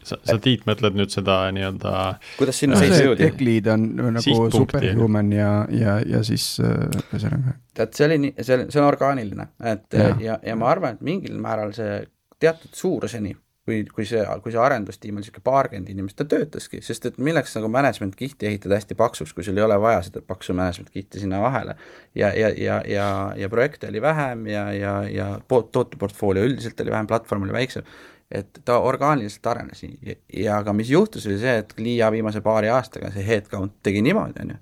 [0.03, 1.91] sa, sa Tiit mõtled nüüd seda nii-öelda
[2.37, 3.23] kuidas sinna no, seisma jõudi?
[3.23, 3.85] Tech lead on
[4.17, 7.55] nagu superhuman ja, ja, ja siis äh, ühesõnaga.
[7.77, 11.07] tead, see oli nii, see, see on orgaaniline, et ja, ja, ja ma arvan, et
[11.07, 12.01] mingil määral see
[12.43, 17.07] teatud suuruseni kui, kui see, kui see arendustiim oli niisugune paarkümmend inimest, ta töötaski, sest
[17.07, 20.55] et milleks nagu management kihti ehitada hästi paksuks, kui sul ei ole vaja seda paksu
[20.57, 21.75] management kihti sinna vahele.
[22.15, 27.07] ja, ja, ja, ja, ja projekte oli vähem ja, ja, ja tooteportfoolio üldiselt oli vähem,
[27.07, 27.87] platvorm oli väiksem,
[28.31, 32.69] et ta orgaaniliselt arenes ja, ja aga mis juhtus, oli see, et Liia viimase paari
[32.69, 34.61] aastaga see headcount tegi niimoodi, on ju,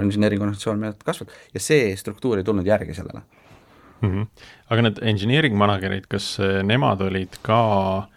[0.00, 3.20] inseneering organisatsioon meeletult kasvab ja see struktuur ei tulnud järgi sellele
[4.00, 4.08] mm.
[4.08, 4.26] -hmm.
[4.70, 8.08] aga need engineering manager'id, kas nemad olid ka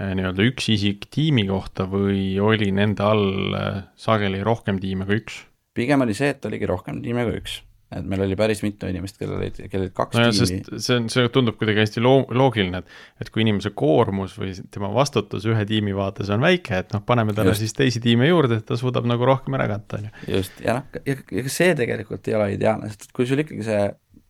[0.00, 5.42] nii-öelda üks isik tiimi kohta või oli nende all äh, sageli rohkem tiime kui üks?
[5.76, 7.60] pigem oli see, et oligi rohkem tiime kui üks.
[7.90, 10.80] et meil oli päris mitu inimest, kellel olid, kellel olid kaks no ja, tiimi.
[10.82, 14.92] see on, see tundub kuidagi hästi loo-, loogiline, et, et kui inimese koormus või tema
[14.94, 17.66] vastutus ühe tiimi vaates on väike, et noh, paneme talle just.
[17.66, 20.36] siis teisi tiime juurde, et ta suudab nagu rohkem ära katta, on ju.
[20.36, 23.88] just, ja noh, ega see tegelikult ei ole ideaalne, sest et kui sul ikkagi see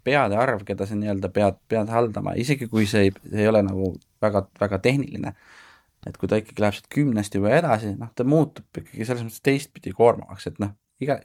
[0.09, 3.61] peade arv, keda sa nii-öelda pead, pead haldama, isegi kui see ei, see ei ole
[3.67, 5.35] nagu väga, väga tehniline,
[6.09, 9.45] et kui ta ikkagi läheb sealt kümnest juba edasi, noh, ta muutub ikkagi selles mõttes
[9.45, 11.19] teistpidi koormavaks, et noh, iga,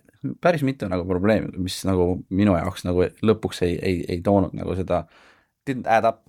[0.44, 4.76] päris mitu nagu probleemi, mis nagu minu jaoks nagu lõpuks ei, ei, ei toonud nagu
[4.78, 5.04] seda,
[5.68, 6.24] didn't add up.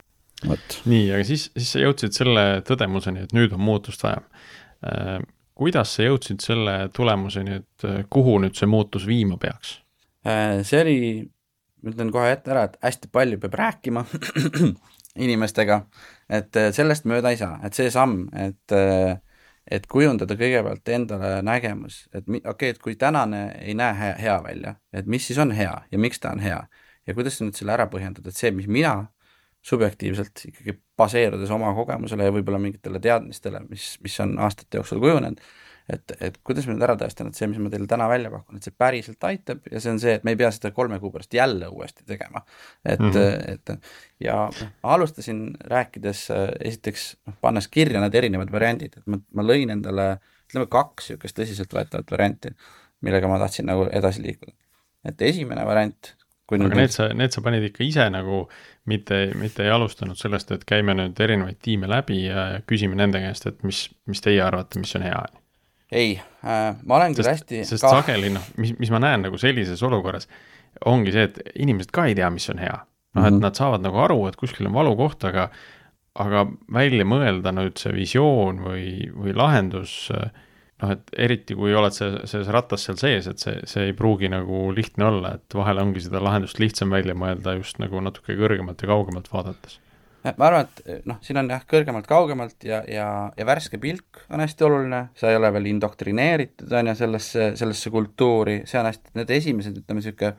[0.46, 0.80] vot.
[0.90, 4.22] nii, aga siis, siis sa jõudsid selle tõdemuseni, et nüüd on muutust vaja.
[4.86, 5.18] Äh,
[5.56, 9.78] kuidas sa jõudsid selle tulemuseni, et äh, kuhu nüüd see muutus viima peaks?
[10.26, 10.98] Äh, see oli,
[11.82, 14.04] ma ütlen kohe ette ära, et hästi palju peab rääkima
[15.16, 15.80] inimestega,
[16.28, 19.16] et äh, sellest mööda ei saa, et see samm, et äh,
[19.66, 24.36] et kujundada kõigepealt endale nägemus, et okei okay,, et kui tänane ei näe hea, hea
[24.44, 26.60] välja, et mis siis on hea ja miks ta on hea.
[27.06, 29.08] Ja kuidas nüüd selle ära põhjendad, et see, mis mina
[29.66, 35.42] subjektiivselt ikkagi baseerudes oma kogemusele ja võib-olla mingitele teadmistele, mis, mis on aastate jooksul kujunenud,
[35.92, 38.58] et, et kuidas me nüüd ära tõestame, et see, mis ma teile täna välja pakun,
[38.58, 41.12] et see päriselt aitab ja see on see, et me ei pea seda kolme kuu
[41.14, 42.42] pärast jälle uuesti tegema.
[42.84, 43.52] et mm, -hmm.
[43.54, 44.50] et ja
[44.82, 46.28] alustasin rääkides
[46.60, 50.18] esiteks noh, pannes kirja need erinevad variandid, et ma, ma lõin endale
[50.50, 52.54] ütleme kaks niisugust tõsiseltvõetavat varianti,
[53.00, 54.52] millega ma tahtsin nagu edasi liikuda.
[55.06, 58.44] et esimene variant kui aga need sa, need sa panid ikka ise nagu,
[58.86, 63.48] mitte, mitte ei alustanud sellest, et käime nüüd erinevaid tiime läbi ja küsime nende käest,
[63.50, 65.24] et mis, mis teie arvate, mis on hea
[65.92, 67.92] ei äh,, ma olen küll hästi sest ka...
[68.00, 70.28] sageli noh, mis, mis ma näen nagu sellises olukorras,
[70.86, 72.76] ongi see, et inimesed ka ei tea, mis on hea.
[73.16, 73.44] noh, et mm -hmm.
[73.46, 75.50] nad saavad nagu aru, et kuskil on valukoht, aga
[76.16, 80.10] aga välja mõelda nüüd see visioon või, või lahendus,
[80.82, 84.28] noh, et eriti kui oled see, selles rattas seal sees, et see, see ei pruugi
[84.32, 88.80] nagu lihtne olla, et vahel ongi seda lahendust lihtsam välja mõelda just nagu natuke kõrgemalt
[88.80, 89.80] ja kaugemalt vaadates
[90.40, 94.66] ma arvan, et noh, siin on jah, kõrgemalt-kaugemalt ja, ja, ja värske pilk on hästi
[94.66, 99.32] oluline, sa ei ole veel indoktrineeritud, on ju, sellesse, sellesse kultuuri, see on hästi, need
[99.38, 100.34] esimesed, ütleme niisugune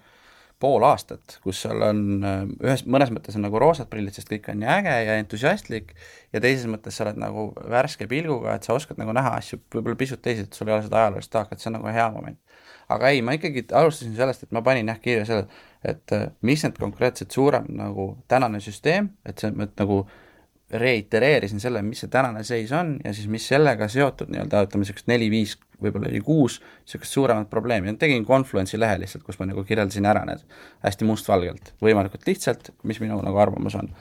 [0.58, 4.50] pool aastat, kus sul on äh, ühes, mõnes mõttes on nagu roosad prillid, sest kõik
[4.50, 5.93] on nii äge ja entusiastlik,
[6.34, 10.00] ja teises mõttes sa oled nagu värske pilguga, et sa oskad nagu näha asju võib-olla
[10.00, 12.39] pisut teisiti, sul ei ole seda ajaloolist taakat, see on nagu hea moment.
[12.93, 15.47] Aga ei, ma ikkagi alustasin sellest, et ma panin jah kirja selle,
[15.88, 20.06] et äh, mis need konkreetsed suurem nagu tänane süsteem, et see, et nagu
[20.71, 25.08] reitereerisin selle, mis see tänane seis on ja siis mis sellega seotud nii-öelda ütleme, niisugust
[25.08, 30.08] neli-viis, võib-olla oli kuus niisugust suuremat probleemi, tegin Confluence'i lehe lihtsalt, kus ma nagu kirjeldasin
[30.10, 30.43] ära need
[30.84, 33.93] hästi mustvalgelt, võimalikult lihtsalt, mis minu nagu arvamus on.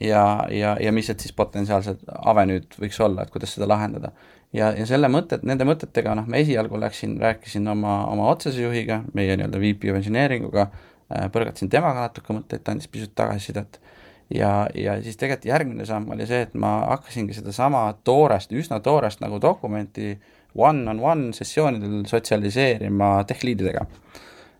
[0.00, 0.22] ja,
[0.54, 4.12] ja, ja mis need siis potentsiaalsed avenüüd võiks olla, et kuidas seda lahendada.
[4.56, 9.02] Ja, ja selle mõtet, nende mõtetega noh, ma esialgu läksin, rääkisin oma, oma otsese juhiga,
[9.14, 10.68] meie nii-öelda VP of engineering uga,
[11.12, 13.80] äh, põrgatasin temaga natuke mõtteid, ta andis pisut tagasisidet
[14.34, 19.22] ja, ja siis tegelikult järgmine samm oli see, et ma hakkasingi sedasama toorest, üsna toorest
[19.24, 20.14] nagu dokumenti
[20.58, 23.84] one-on-one sessioonidel sotsialiseerima tech leadidega.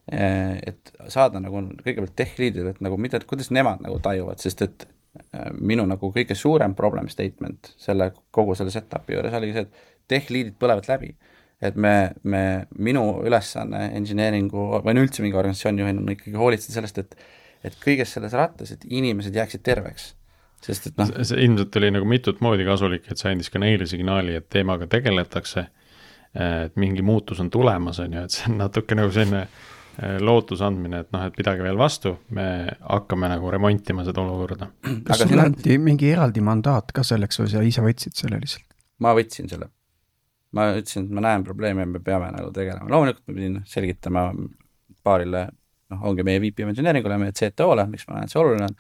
[0.09, 4.98] Et saada nagu kõigepealt tech leadidelt nagu mida, kuidas nemad nagu tajuvad, sest et äh,
[5.61, 10.31] minu nagu kõige suurem problem statement selle, kogu selle setup'i juures oligi see, et tech
[10.33, 11.15] lead'id põlevad läbi.
[11.59, 16.77] et me, me, minu ülesanne engineering'u või no üldse mingi organisatsiooni juhina on ikkagi hoolitseda
[16.77, 17.17] sellest, et
[17.67, 20.13] et kõiges selles rattas, et inimesed jääksid terveks.
[20.63, 21.11] sest et noh.
[21.23, 24.89] see ilmselt oli nagu mitut moodi kasulik, et see andis ka neile signaali, et teemaga
[24.91, 25.67] tegeletakse,
[26.39, 29.47] et mingi muutus on tulemas, on ju, et see on natuke nagu selline
[30.23, 32.45] lootuse andmine, et noh, et pidage veel vastu, me
[32.81, 34.71] hakkame nagu remontima seda olukorda.
[35.09, 38.69] kas sulle anti mingi eraldi mandaat ka selleks või sa ise võtsid selle lihtsalt?
[39.03, 39.71] ma võtsin selle.
[40.55, 44.29] ma ütlesin, et ma näen probleemi ja me peame nagu tegelema, loomulikult ma pidin selgitama
[45.05, 45.49] paarile
[45.93, 48.77] noh, ongi meie VP engineering'ule, meie CTO-le, miks ma näen, et see oluline on,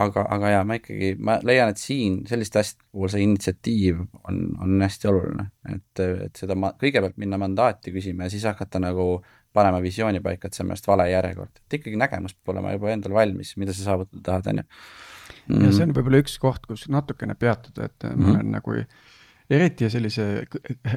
[0.00, 4.42] aga, aga jaa, ma ikkagi, ma leian, et siin selliste asjade puhul see initsiatiiv on,
[4.64, 9.08] on hästi oluline, et, et seda ma-, kõigepealt minna mandaati küsima ja siis hakata nagu
[9.54, 12.74] panema visiooni paika, et see on minu arust vale järjekord, et ikkagi nägemus peab olema
[12.74, 15.66] juba endal valmis, mida sa saavutada tahad, on ju.
[15.66, 18.26] ja see on võib-olla üks koht, kus natukene peatuda, et mm -hmm.
[18.26, 18.76] ma olen nagu
[19.50, 20.46] eriti sellise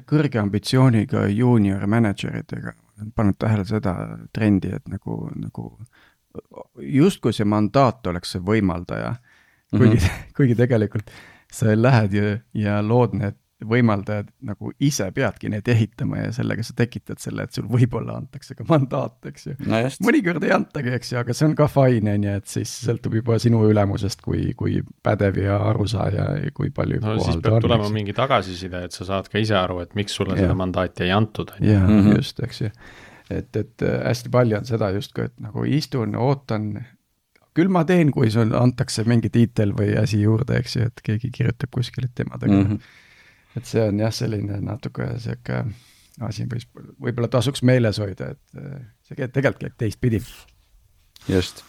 [0.09, 2.73] kõrge ambitsiooniga juunior mänedžeritega
[3.15, 3.93] pannud tähele seda
[4.33, 5.71] trendi, et nagu, nagu
[6.81, 9.15] justkui see mandaat oleks see võimaldaja,
[9.71, 10.29] kuigi mm, -hmm.
[10.37, 11.11] kuigi tegelikult
[11.51, 16.75] sa lähed ja, ja lood need võimaldajad nagu ise peadki neid ehitama ja sellega sa
[16.77, 19.79] tekitad selle, et sul võib-olla antakse ka mandaat, eks ju no.
[20.05, 23.17] mõnikord ei antagi, eks ju, aga see on ka fine, on ju, et siis sõltub
[23.17, 27.89] juba sinu ülemusest, kui, kui pädev ja arusaaja ja kui palju no siis peab tulema
[27.93, 30.45] mingi tagasiside, et sa saad ka ise aru, et miks sulle ja.
[30.45, 31.55] seda mandaati ei antud.
[31.57, 32.69] jah -hmm., just, eks ju.
[33.31, 36.85] et, et äh, hästi palju on seda justkui, et nagu istun, ootan,
[37.57, 41.33] küll ma teen, kui sul antakse mingi tiitel või asi juurde, eks ju, et keegi
[41.33, 42.77] kirjutab kuskil, et tema tegeleb mm.
[42.77, 43.05] -hmm
[43.57, 45.63] et see on jah, selline natuke sihuke
[46.25, 50.21] asi, mis võib-olla tasuks meeles hoida, et äh, see tegelikult käib teistpidi.
[51.27, 51.63] just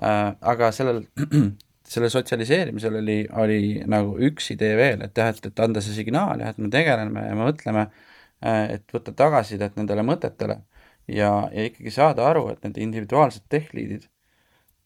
[0.00, 1.04] äh,, aga sellel,
[1.92, 6.42] selle sotsialiseerimisel oli, oli nagu üks idee veel, et jah, et, et anda see signaal
[6.42, 10.60] jah, et me tegeleme ja me mõtleme äh,, et võtta tagasisidet nendele mõtetele
[11.08, 14.08] ja, ja ikkagi saada aru, et need individuaalsed tech-liidid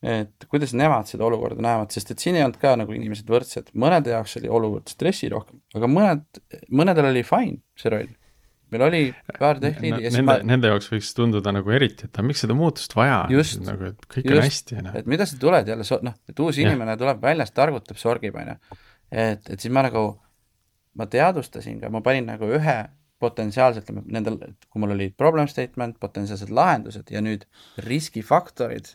[0.00, 3.68] et kuidas nemad seda olukorda näevad, sest et siin ei olnud ka nagu inimesed võrdsed,
[3.80, 6.40] mõnede jaoks oli olukord stressirohkem, aga mõned,
[6.72, 8.14] mõnedel oli fine see roll.
[8.70, 9.00] meil oli
[9.36, 12.96] paar tehniidi no, nende ma..., nende jaoks võiks tunduda nagu eriti, et miks seda muutust
[12.96, 14.94] vaja on, nagu et kõik just, on hästi, on ju.
[15.02, 17.00] et mida sa tuled jälle, noh, et uus inimene ja.
[17.02, 18.78] tuleb väljast, targutab, sorgib, on ju.
[19.10, 20.06] et, et siis ma nagu,
[20.96, 22.78] ma teadvustasin ka, ma panin nagu ühe
[23.20, 24.38] potentsiaalselt, nendel,
[24.72, 27.44] kui mul olid problem statement, potentsiaalsed lahendused ja nüüd
[27.84, 28.94] riskifaktorid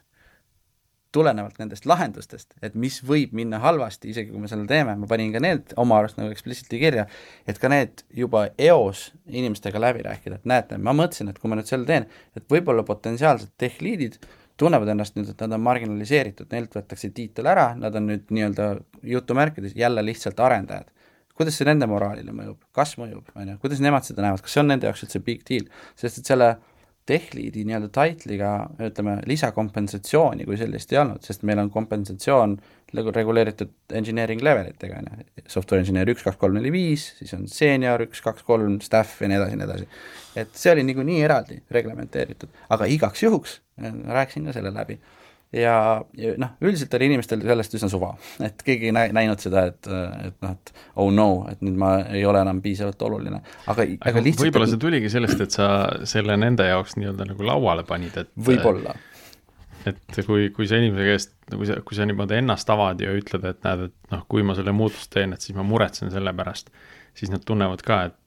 [1.16, 5.32] tulenevalt nendest lahendustest, et mis võib minna halvasti, isegi kui me selle teeme, ma panin
[5.34, 7.08] ka need oma arust nagu explicitly kirja,
[7.48, 11.60] et ka need juba eos inimestega läbi rääkida, et näete, ma mõtlesin, et kui ma
[11.60, 14.20] nüüd selle teen, et võib-olla potentsiaalsed tech lead'id
[14.60, 18.70] tunnevad ennast nüüd, et nad on marginaliseeritud, neilt võetakse tiitel ära, nad on nüüd nii-öelda
[19.16, 20.92] jutumärkides jälle lihtsalt arendajad.
[21.36, 24.62] kuidas see nende moraalile mõjub, kas mõjub, on ju, kuidas nemad seda näevad, kas see
[24.62, 25.66] on nende jaoks üldse big deal,
[26.00, 26.54] sest et selle
[27.10, 28.52] tech-lead'i nii-öelda title'iga
[28.88, 32.58] ütleme, lisakompensatsiooni kui sellist ei olnud, sest meil on kompensatsioon
[32.96, 37.44] reguleeritud engineering level itega, on ju, software engineer üks, kaks, kolm, neli, viis, siis on
[37.52, 39.90] senior üks, kaks, kolm, staff ja nii edasi, nii edasi.
[40.42, 44.98] et see oli niikuinii eraldi reglementeeritud, aga igaks juhuks rääkisin ka selle läbi
[45.56, 45.76] ja,
[46.20, 48.12] ja noh, üldiselt oli inimestel sellest üsna suva,
[48.44, 52.26] et keegi ei näinud seda, et, et noh, et oh no, et nüüd ma ei
[52.28, 53.42] ole enam piisavalt oluline,
[53.72, 55.70] aga, aga lihtsalt võib-olla see tuligi sellest, et sa
[56.10, 58.98] selle nende jaoks nii-öelda nagu lauale panid, et võib-olla.
[59.90, 63.48] et kui, kui sa inimese käest, kui sa, kui sa niimoodi ennast avad ja ütled,
[63.48, 66.72] et näed, et noh, kui ma selle muutuse teen, et siis ma muretsen selle pärast,
[67.16, 68.22] siis nad tunnevad ka, et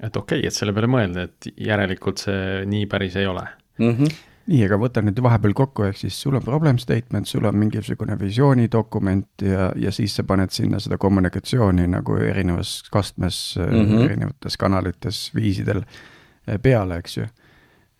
[0.00, 3.42] et okei okay,, et selle peale mõelda, et järelikult see nii päris ei ole
[3.82, 3.96] mm.
[3.96, 4.18] -hmm
[4.50, 8.16] nii, aga võta nüüd vahepeal kokku, ehk siis sul on problem statement, sul on mingisugune
[8.18, 14.02] visioonidokument ja, ja siis sa paned sinna seda kommunikatsiooni nagu erinevas kastmes mm, -hmm.
[14.08, 17.26] erinevates kanalites, viisidel eh, peale, eks ju.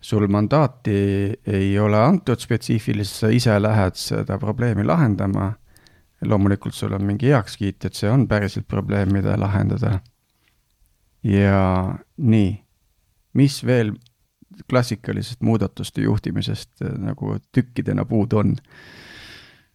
[0.01, 0.93] sul mandaati
[1.45, 5.53] ei ole antud spetsiifiliselt, sa ise lähed seda probleemi lahendama.
[6.21, 9.99] loomulikult sul on mingi heakskiit, et see on päriselt probleem, mida lahendada.
[11.23, 12.63] ja nii,
[13.33, 13.93] mis veel
[14.69, 18.55] klassikalisest muudatuste juhtimisest äh, nagu tükkidena puudu on.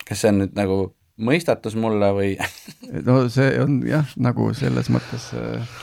[0.07, 0.79] kas see on nüüd nagu
[1.17, 2.33] mõistatus mulle või?
[3.09, 5.77] No see on jah, nagu selles mõttes äh,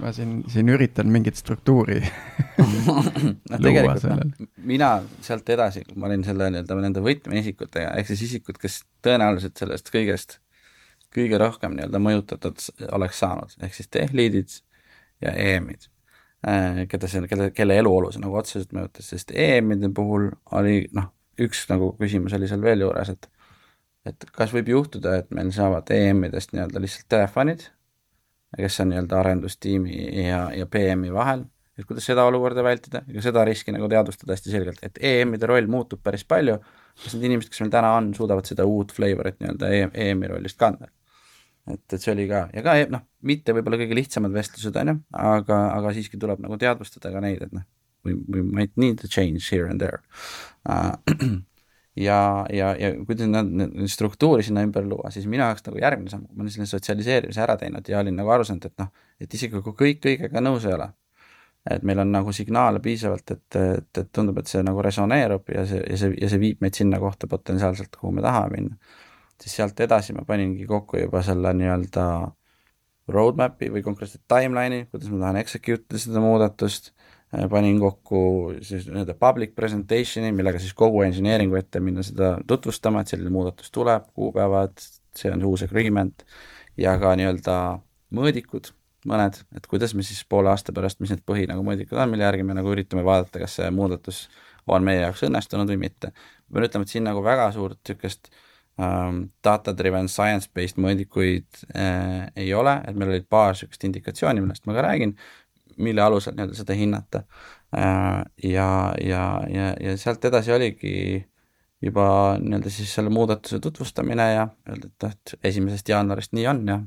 [0.00, 2.00] ma siin, siin üritan mingit struktuuri
[2.90, 4.92] no tegelikult noh, mina
[5.24, 10.38] sealt edasi, ma olin selle nii-öelda nende võtmeisikutega, ehk siis isikud, kes tõenäoliselt sellest kõigest
[11.14, 14.60] kõige rohkem nii-öelda mõjutatud oleks saanud, ehk siis tech lead'id
[15.24, 15.88] ja EM-id
[16.40, 21.66] keda see, kelle, kelle eluolu see nagu otseselt mõjutas, sest EM-ide puhul oli noh, üks
[21.68, 23.28] nagu küsimus oli seal veel juures, et
[24.08, 27.66] et kas võib juhtuda, et meil saavad EM-idest nii-öelda lihtsalt telefonid,
[28.56, 31.44] kes on nii-öelda arendustiimi ja, ja PM-i vahel,
[31.76, 35.68] et kuidas seda olukorda vältida ja seda riski nagu teadvustada hästi selgelt, et EM-ide roll
[35.68, 36.56] muutub päris palju,
[37.02, 40.88] kas need inimesed, kes meil täna on, suudavad seda uut flavor'it nii-öelda EM-i rollist kanda
[41.74, 44.96] et, et see oli ka ja ka noh, mitte võib-olla kõige lihtsamad vestlused, on ju,
[45.18, 47.66] aga, aga siiski tuleb nagu teadvustada ka neid, et noh,
[48.06, 50.02] we, we might need to change here and there
[50.68, 50.96] uh,.
[51.96, 53.50] ja, ja, ja kuidas nad
[53.90, 57.56] struktuuri sinna ümber luua, siis minu jaoks nagu järgmine samm, ma olin selle sotsialiseerimise ära
[57.60, 60.76] teinud ja olin nagu aru saanud, et noh, et isegi kui kõik kõigega nõus ei
[60.76, 60.90] ole,
[61.70, 65.66] et meil on nagu signaale piisavalt, et, et, et tundub, et see nagu resoneerub ja
[65.68, 68.96] see, ja see, ja see viib meid sinna kohta potentsiaalselt, kuhu me tahame minna
[69.42, 72.06] siis sealt edasi ma paningi kokku juba selle nii-öelda
[73.10, 76.90] roadmap'i või konkreetselt timeline'i, kuidas ma tahan execute ida seda muudatust,
[77.34, 78.22] äh, panin kokku
[78.66, 83.72] siis nii-öelda public presentation'i, millega siis kogu engineering'u ette minna seda tutvustama, et selline muudatus
[83.74, 84.76] tuleb, kuupäevad,
[85.16, 86.26] see on uus agreement,
[86.80, 87.56] ja ka nii-öelda
[88.16, 88.70] mõõdikud,
[89.10, 92.26] mõned, et kuidas me siis poole aasta pärast, mis need põhi nagu mõõdikud on, mille
[92.26, 94.28] järgi me nagu üritame vaadata, kas see muudatus
[94.70, 96.12] on meie jaoks õnnestunud või mitte.
[96.50, 98.42] ma pean ütlema, et siin nagu väga suurt niisugust äh,
[99.44, 104.84] data-driven science-based mõõdikuid äh, ei ole, et meil olid paar niisugust indikatsiooni, millest ma ka
[104.86, 105.16] räägin,
[105.80, 107.24] mille alusel nii-öelda seda hinnata
[107.76, 108.22] äh,.
[108.44, 108.70] ja,
[109.04, 110.94] ja, ja, ja sealt edasi oligi
[111.80, 112.06] juba
[112.40, 116.80] nii-öelda siis selle muudatuse tutvustamine ja öelda, et noh, et esimesest jaanuarist nii on ja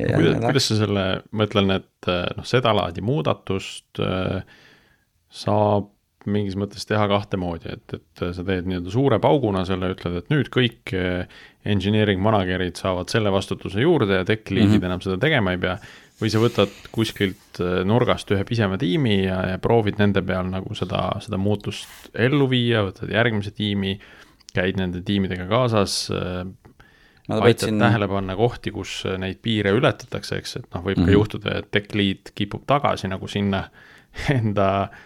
[0.00, 4.40] ja kuidas, kuidas sa selle, ma ütlen, et noh, sedalaadi muudatust äh,
[5.32, 5.90] saab
[6.30, 10.32] mingis mõttes teha kahte moodi, et, et sa teed nii-öelda suure pauguna selle, ütled, et
[10.32, 14.90] nüüd kõik eh, engineering manager'id saavad selle vastutuse juurde ja tech lead'id mm -hmm.
[14.90, 15.78] enam seda tegema ei pea.
[16.16, 20.74] või sa võtad kuskilt eh, nurgast ühe pisema tiimi ja, ja proovid nende peal nagu
[20.74, 23.98] seda, seda muutust ellu viia, võtad järgmise tiimi,
[24.54, 26.46] käid nende tiimidega kaasas äh,,
[27.28, 27.78] aitad võtsin...
[27.78, 31.06] tähele panna kohti, kus neid piire ületatakse, eks, et noh, võib mm -hmm.
[31.06, 31.18] ka mhm.
[31.18, 33.68] juhtuda, et tech lead kipub tagasi nagu sinna
[34.38, 34.98] enda äh,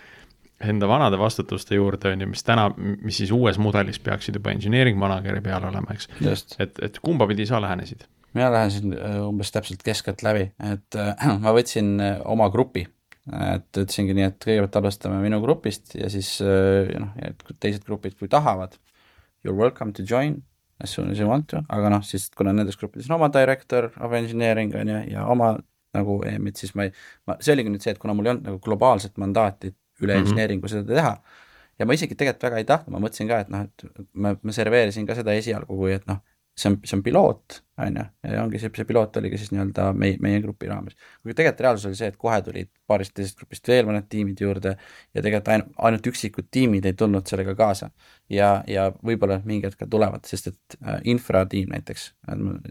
[0.61, 4.99] enda vanade vastutuste juurde, on ju, mis täna, mis siis uues mudelis peaksid juba engineering
[5.01, 6.09] manager'i peal olema, eks.
[6.61, 8.07] et, et kumba pidi sa lähenesid?
[8.35, 12.85] mina lähenesin äh, umbes täpselt keskelt läbi, et äh, ma võtsin äh, oma grupi,
[13.31, 17.17] et ütlesingi nii, et kõigepealt alustame minu grupist ja siis äh, noh,
[17.63, 18.77] teised grupid, kui tahavad,
[19.43, 20.39] you are welcome to join
[20.81, 23.91] as soon as you want to, aga noh, siis kuna nendes gruppides on oma director
[24.01, 25.57] of engineering on ju, ja oma
[25.97, 26.95] nagu EM-id, siis ma ei,
[27.27, 29.73] ma, see oligi nüüd see, et kuna mul ei olnud nagu globaalset mandaati
[30.07, 30.69] üle mm -hmm.
[30.69, 31.15] seda teha.
[31.79, 34.53] ja ma isegi tegelikult väga ei tahtnud, ma mõtlesin ka, et noh, et ma, ma
[34.53, 36.21] serveerisin ka seda esialgu, kui et noh,
[36.61, 39.91] see on, see on piloot, on ju, ja ongi see, see piloot oligi siis nii-öelda
[39.97, 40.97] meie, meie grupi raames.
[41.23, 44.75] kuigi tegelikult reaalsus oli see, et kohe tulid paarist teisest grupist veel mõned tiimid juurde
[44.77, 47.91] ja tegelikult ainult, ainult üksikud tiimid ei tulnud sellega kaasa.
[48.29, 52.11] ja, ja võib-olla mingi hetk ka tulevad, sest et äh, infratiim näiteks,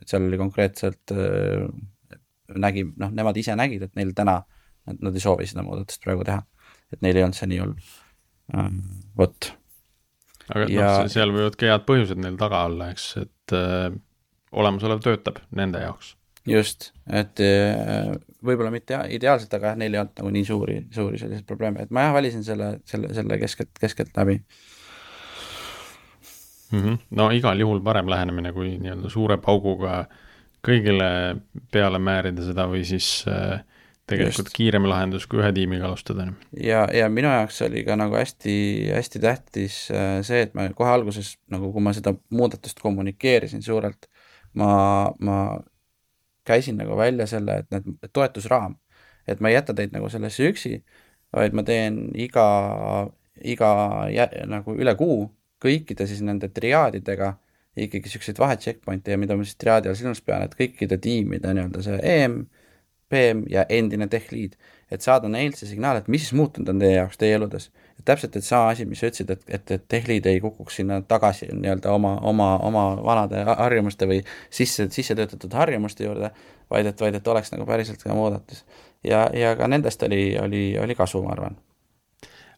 [0.05, 1.65] seal oli konkreetselt äh,
[2.55, 4.41] nägi, noh, nemad ise nägid, et neil täna,
[4.89, 6.43] nad ei soovi seda muudatust praegu teha
[6.93, 8.69] et neil ei olnud see nii hull uh,,
[9.19, 9.51] vot.
[10.53, 10.93] aga ja...
[11.03, 13.91] noh, seal võivad ka head põhjused neil taga olla, eks, et äh,
[14.51, 16.15] olemasolev töötab nende jaoks.
[16.49, 21.47] just, et äh, võib-olla mitte ideaalselt, aga neil ei olnud nagu nii suuri, suuri selliseid
[21.49, 24.39] probleeme, et ma jah, valisin selle, selle, selle keskelt, keskelt läbi
[26.71, 26.79] mm.
[26.79, 26.97] -hmm.
[27.19, 30.05] no igal juhul parem lähenemine, kui nii-öelda suure pauguga
[30.65, 31.39] kõigile
[31.71, 33.61] peale määrida seda või siis äh,
[34.09, 34.55] tegelikult Just.
[34.57, 36.27] kiirem lahendus, kui ühe tiimiga alustada.
[36.57, 38.55] ja, ja minu jaoks oli ka nagu hästi,
[38.95, 44.09] hästi tähtis äh, see, et ma kohe alguses nagu, kui ma seda muudatust kommunikeerisin suurelt,
[44.57, 44.71] ma,
[45.19, 45.39] ma
[46.49, 48.79] käisin nagu välja selle, et need toetusraam,
[49.29, 50.79] et ma ei jäta teid nagu sellesse üksi,
[51.35, 52.47] vaid ma teen iga
[53.43, 53.69] iga
[54.11, 55.27] jä, nagu üle kuu
[55.63, 57.33] kõikide siis nende triaadidega
[57.79, 61.83] ikkagi niisuguseid vahe-checkpoint'e ja mida ma siis triaadi all silmas pean, et kõikide tiimide nii-öelda
[61.85, 62.41] see EM,
[63.09, 64.57] PM ja endine tech lead,
[64.91, 67.69] et saada neilt see signaal, et mis siis muutunud on teie jaoks, teie eludes.
[68.05, 71.01] täpselt, et sama asi, mis sa ütlesid, et, et, et tech lead ei kukuks sinna
[71.01, 76.31] tagasi nii-öelda oma, oma, oma vanade harjumuste või sisse, sisse töötatud harjumuste juurde,
[76.71, 78.63] vaid et, vaid et oleks nagu päriselt ka muudatus.
[79.03, 81.59] ja, ja ka nendest oli, oli, oli kasu, ma arvan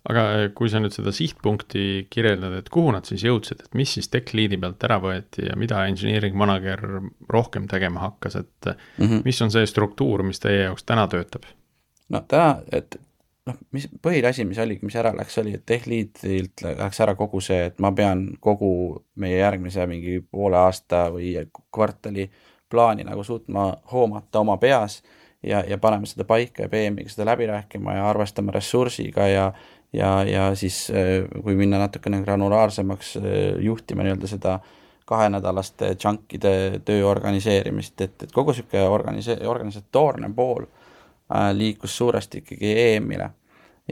[0.10, 3.93] aga eh, kui sa nüüd seda sihtpunkti kirjeldad, et kuhu nad siis jõudsid, et mis
[3.97, 6.84] siis tech lead'i pealt ära võeti ja mida engineering manager
[7.30, 9.22] rohkem tegema hakkas, et mm -hmm.
[9.26, 11.45] mis on see struktuur, mis teie jaoks täna töötab?
[12.10, 12.99] no täna, et
[13.45, 17.16] noh, mis põhiline asi, mis oligi, mis ära läks, oli, et tech lead'ilt läks ära
[17.16, 21.36] kogu see, et ma pean kogu meie järgmise mingi poole aasta või
[21.74, 22.30] kvartali
[22.72, 25.02] plaani nagu suutma hoomata oma peas
[25.43, 29.52] ja, ja panema seda paika ja PM-iga seda läbi rääkima ja arvestama ressursiga ja
[29.93, 33.23] ja, ja siis äh, kui minna natukene granulaarsemaks, äh,
[33.59, 34.59] juhtima nii-öelda seda
[35.05, 42.73] kahenädalaste chunkide töö organiseerimist, et, et kogu niisugune organise-, organisatoorne pool äh, liikus suuresti ikkagi
[42.85, 43.29] EM-ile.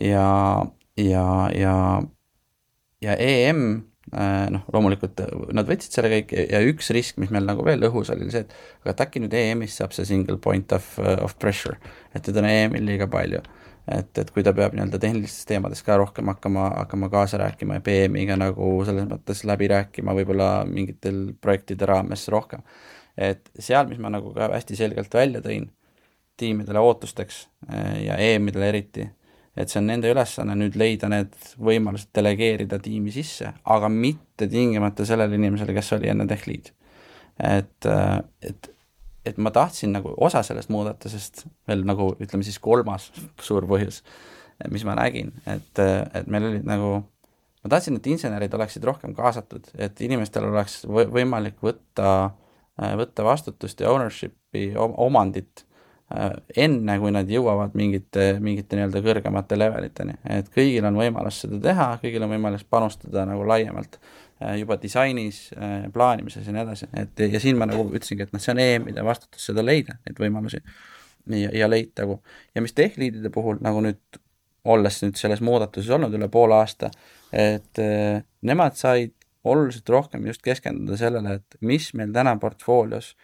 [0.01, 0.65] ja,
[0.97, 1.75] ja, ja,
[3.01, 3.63] ja EM
[4.49, 5.19] noh, loomulikult
[5.53, 8.41] nad võtsid selle kõik ja üks risk, mis meil nagu veel õhus oli, oli see,
[8.47, 11.77] et aga et äkki nüüd EM-is saab see single point of, of pressure,
[12.15, 13.43] et teda on EM-il liiga palju
[13.91, 17.83] et, et kui ta peab nii-öelda tehnilistes teemades ka rohkem hakkama, hakkama kaasa rääkima ja
[17.85, 22.61] PM-iga nagu selles mõttes läbi rääkima võib-olla mingitel projektide raames rohkem.
[23.17, 25.69] et seal, mis ma nagu ka hästi selgelt välja tõin
[26.39, 29.05] tiimidele ootusteks eh, ja EM-idele eriti,
[29.57, 35.07] et see on nende ülesanne nüüd leida need võimalused delegeerida tiimi sisse, aga mitte tingimata
[35.07, 36.71] sellele inimesele, kes oli enne tech lead.
[37.39, 38.71] et, eh, et
[39.30, 43.09] et ma tahtsin nagu osa sellest muudatusest veel nagu ütleme siis kolmas
[43.43, 44.01] suur põhjus,
[44.73, 46.91] mis ma nägin, et, et meil olid nagu,
[47.63, 52.34] ma tahtsin, et insenerid oleksid rohkem kaasatud, et inimestel oleks võimalik võtta,
[52.99, 55.65] võtta vastutust ja ownership'i, omandit
[56.57, 61.89] enne, kui nad jõuavad mingite, mingite nii-öelda kõrgemate leveliteni, et kõigil on võimalus seda teha,
[62.01, 63.99] kõigil on võimalus panustada nagu laiemalt
[64.59, 68.43] juba disainis, äh, plaanimises ja nii edasi, et ja siin ma nagu ütlesingi, et noh,
[68.43, 72.21] see on EM-ide vastutus seda leida, neid võimalusi ja, ja leitagu.
[72.55, 74.21] ja mis tech-lead'ide puhul nagu nüüd,
[74.69, 76.91] olles nüüd selles muudatuses olnud üle poole aasta,
[77.35, 83.15] et äh, nemad said oluliselt rohkem just keskenduda sellele, et mis meil täna portfoolios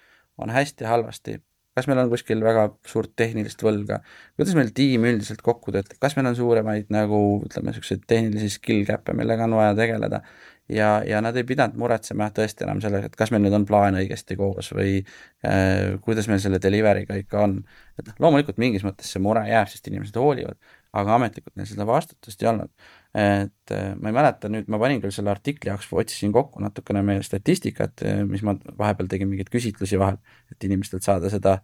[0.41, 1.39] on hästi ja halvasti,
[1.76, 3.99] kas meil on kuskil väga suurt tehnilist võlga,
[4.36, 8.86] kuidas meil tiim üldiselt kokku töötab, kas meil on suuremaid nagu ütleme, niisuguseid tehnilisi skill
[8.88, 10.22] gap'e, millega on vaja tegeleda
[10.70, 13.97] ja, ja nad ei pidanud muretsema tõesti enam sellega, et kas meil nüüd on plaan
[13.99, 14.97] õigesti koos või
[15.45, 17.59] äh, kuidas meil selle delivery'ga ikka on.
[17.99, 20.57] et noh, loomulikult mingis mõttes see mure jääb, sest inimesed hoolivad,
[20.95, 22.72] aga ametlikult neil seda vastutust ei olnud.
[23.16, 27.05] et äh, ma ei mäleta nüüd, ma panin küll selle artikli jaoks, otsisin kokku natukene
[27.05, 30.18] meie statistikat, äh, mis ma vahepeal tegin mingeid küsitlusi vahel,
[30.51, 31.59] et inimestelt saada seda,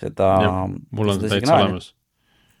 [0.00, 0.32] seda.
[0.90, 1.92] mul on täitsa olemas.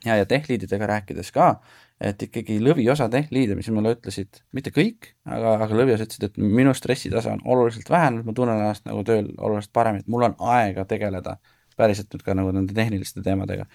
[0.04, 1.56] ja, ja tech-leadidega rääkides ka
[2.00, 6.74] et ikkagi lõviosa tech-lead'e, mis mulle ütlesid, mitte kõik, aga, aga lõvios ütlesid, et minu
[6.76, 10.84] stressitase on oluliselt vähenenud, ma tunnen ennast nagu tööl oluliselt paremini, et mul on aega
[10.88, 11.38] tegeleda
[11.76, 13.66] päriselt nüüd ka nagu nende tehniliste teemadega.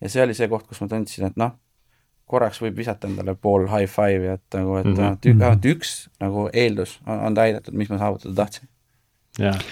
[0.00, 1.58] ja see oli see koht, kus ma tundsin, et noh,
[2.28, 5.38] korraks võib visata endale pool high five'i, et nagu, et mm -hmm.
[5.38, 8.68] vähemalt üks nagu eeldus on, on täidetud, mis ma saavutada tahtsin.
[9.38, 9.64] jaa Äh,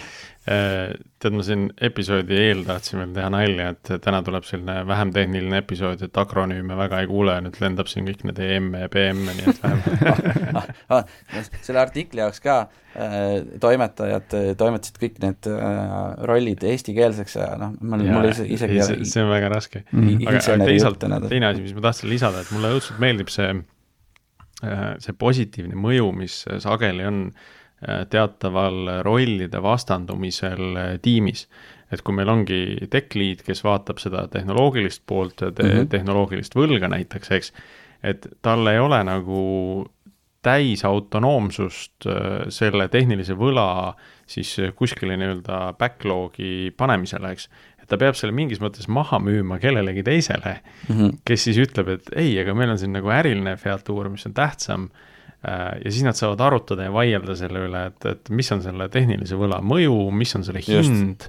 [0.46, 5.58] tead, ma siin episoodi eel tahtsin veel teha nalja, et täna tuleb selline vähem tehniline
[5.58, 9.48] episood, et akronüüme väga ei kuule, nüüd lendab siin kõik need EM-e ja PM-e, nii
[9.50, 9.80] et vähem
[11.66, 15.50] selle artikli jaoks ka äh, toimetajad äh, toimetasid kõik need
[16.30, 20.22] rollid eestikeelseks ja noh, mul, mul isegi see, see on väga raske mm.
[20.30, 23.50] aga, aga teisalt, teine asi, mis ma tahtsin lisada, et mulle õudselt meeldib see,
[25.02, 31.46] see positiivne mõju, mis sageli on äh, Äh, teataval rollide vastandumisel äh, tiimis.
[31.92, 35.88] et kui meil ongi tech lead, kes vaatab seda tehnoloogilist poolt te, mm -hmm.
[35.88, 37.52] tehnoloogilist võlga näiteks, eks,
[38.02, 39.86] et tal ei ole nagu
[40.42, 43.94] täisautonoomsust äh, selle tehnilise võla
[44.26, 47.48] siis kuskile nii-öelda backlog'i panemisele, eks.
[47.82, 51.18] et ta peab selle mingis mõttes maha müüma kellelegi teisele mm, -hmm.
[51.24, 54.88] kes siis ütleb, et ei, aga meil on siin nagu äriline featuur, mis on tähtsam
[54.88, 55.12] Äh,
[55.46, 59.38] ja siis nad saavad arutada ja vaielda selle üle, et, et mis on selle tehnilise
[59.38, 61.28] võla mõju, mis on selle hind Just.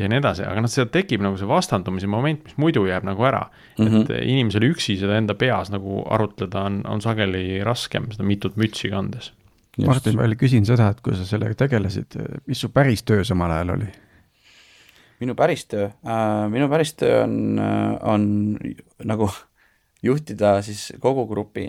[0.00, 3.26] ja nii edasi, aga noh, seal tekib nagu see vastandumise moment, mis muidu jääb nagu
[3.26, 3.86] ära mm.
[3.86, 4.04] -hmm.
[4.04, 8.92] et inimesel üksi seda enda peas nagu arutleda on, on sageli raskem, seda mitut mütsi
[8.92, 9.32] kandes.
[9.80, 13.54] Martin, ma veel küsin seda, et kui sa sellega tegelesid, mis su päris töö samal
[13.54, 13.90] ajal oli?
[15.20, 17.60] minu päris töö äh,, minu päris töö on,
[18.02, 18.22] on
[19.04, 19.28] nagu
[20.02, 21.66] juhtida siis kogu grupi,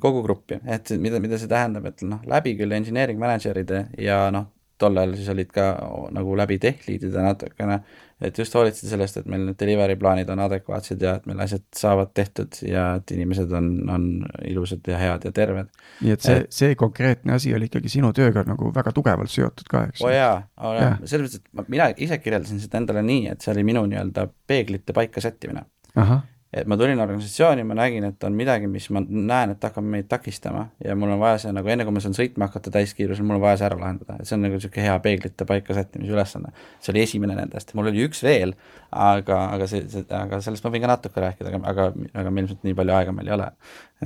[0.00, 4.48] kogu gruppi, et mida, mida see tähendab, et noh, läbi küll engineering manager'ide ja noh,
[4.80, 5.72] tol ajal siis olid ka
[6.14, 7.76] nagu läbi tech lead'ide natukene,
[8.20, 11.64] et just hoolitseda sellest, et meil need delivery plaanid on adekvaatsed ja et meil asjad
[11.76, 14.08] saavad tehtud ja et inimesed on, on
[14.48, 15.70] ilusad ja head ja terved.
[16.00, 19.86] nii et see, see konkreetne asi oli ikkagi sinu tööga nagu väga tugevalt seotud ka,
[19.92, 20.04] eks?
[20.04, 20.34] oo jaa,
[20.64, 23.84] oo jaa, selles mõttes, et mina ise kirjeldasin seda endale nii, et see oli minu
[23.88, 25.66] nii-öelda peeglite paika sättimine.
[26.50, 30.08] Et ma tulin organisatsiooni, ma nägin, et on midagi, mis ma näen, et hakkab meid
[30.10, 33.38] takistama ja mul on vaja see nagu enne, kui ma saan sõitma hakata täiskiirusel, mul
[33.38, 36.50] on vaja see ära lahendada, et see on nagu niisugune hea peeglite paika sättimise ülesanne.
[36.82, 38.56] see oli esimene nendest, mul oli üks veel,
[38.90, 42.66] aga, aga see, see, aga sellest ma võin ka natuke rääkida, aga, aga, aga ilmselt
[42.66, 43.46] nii palju aega meil ei ole.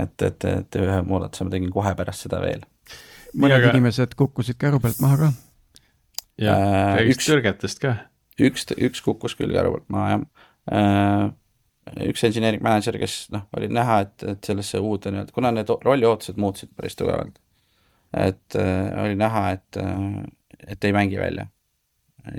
[0.05, 2.67] et, et, et ühe muudatuse ma tegin kohe pärast seda veel.
[3.33, 3.71] mõned aga...
[3.73, 5.31] inimesed kukkusid käru pealt maha ka.
[6.45, 6.59] ja
[6.99, 7.95] äh,, üks tõrgetest ka.
[8.37, 10.29] üks, üks kukkus küll käru pealt maha, jah
[10.69, 11.33] äh,
[12.09, 16.39] üks engineering manager, kes noh, oli näha, et, et sellesse uude nii-öelda, kuna need rolliootused
[16.41, 17.37] muutusid päris tugevalt,
[18.17, 20.23] et äh, oli näha, et äh,,
[20.71, 21.49] et ei mängi välja.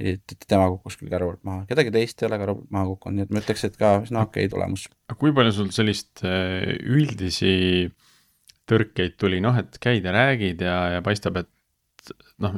[0.02, 3.20] et, tema kukkus küll käru pealt maha, kedagi teist ei ole käru pealt maha kukkunud,
[3.20, 4.88] nii et ma ütleks, et ka üsna okei okay tulemus.
[5.22, 7.92] kui palju sul sellist äh, üldisi
[8.66, 12.58] tõrkeid tuli, noh, et käid ja räägid ja, ja paistab, et noh,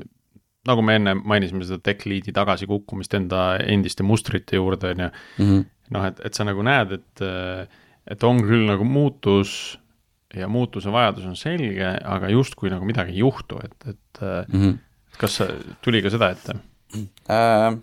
[0.68, 5.12] nagu me enne mainisime seda tech lead'i tagasikukkumist enda endiste mustrite juurde, on ju,
[5.44, 5.66] mhm
[5.96, 7.26] noh, et, et sa nagu näed, et,
[8.08, 9.78] et on küll nagu muutus
[10.36, 14.74] ja muutuse vajadus on selge, aga justkui nagu midagi ei juhtu, et, et mm -hmm.
[15.18, 15.42] kas
[15.82, 16.58] tuli ka seda ette
[17.30, 17.78] äh,?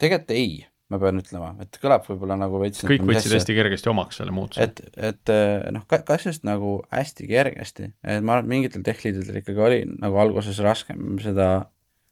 [0.00, 4.20] tegelikult ei, ma pean ütlema, et kõlab võib-olla nagu veits kõik võtsid hästi kergesti omaks
[4.20, 4.62] selle muutuse.
[4.62, 5.32] et, et
[5.72, 10.18] noh, kas just nagu hästi kergesti, et ma arvan, et mingitel tehliididel ikkagi oli nagu
[10.18, 11.50] alguses raskem seda,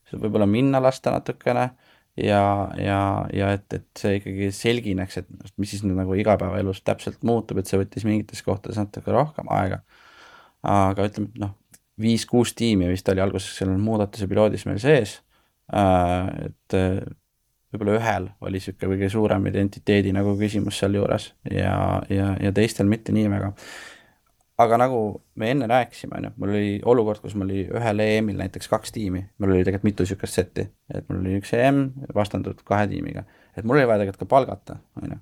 [0.08, 1.70] seda võib-olla minna lasta natukene
[2.22, 2.42] ja,
[2.80, 3.00] ja,
[3.34, 7.80] ja et, et see ikkagi selgineks, et mis siis nagu igapäevaelus täpselt muutub, et see
[7.80, 9.82] võttis mingites kohtades natuke rohkem aega.
[10.68, 11.54] aga ütleme, noh,
[12.00, 15.18] viis-kuus tiimi vist oli alguses seal muudatuse piloodis meil sees,
[15.74, 17.00] äh, et äh,
[17.72, 23.12] võib-olla ühel oli niisugune kõige suurem identiteedi nagu küsimus sealjuures ja, ja, ja teistel mitte
[23.12, 23.52] nii väga
[24.58, 25.00] aga nagu
[25.38, 28.94] me enne rääkisime, on ju, mul oli olukord, kus mul oli ühel EM-il näiteks kaks
[28.94, 31.84] tiimi, mul oli tegelikult mitu niisugust setti, et mul oli üks EM
[32.14, 33.22] vastandatud kahe tiimiga,
[33.54, 35.20] et mul oli vaja tegelikult ka palgata, on ju.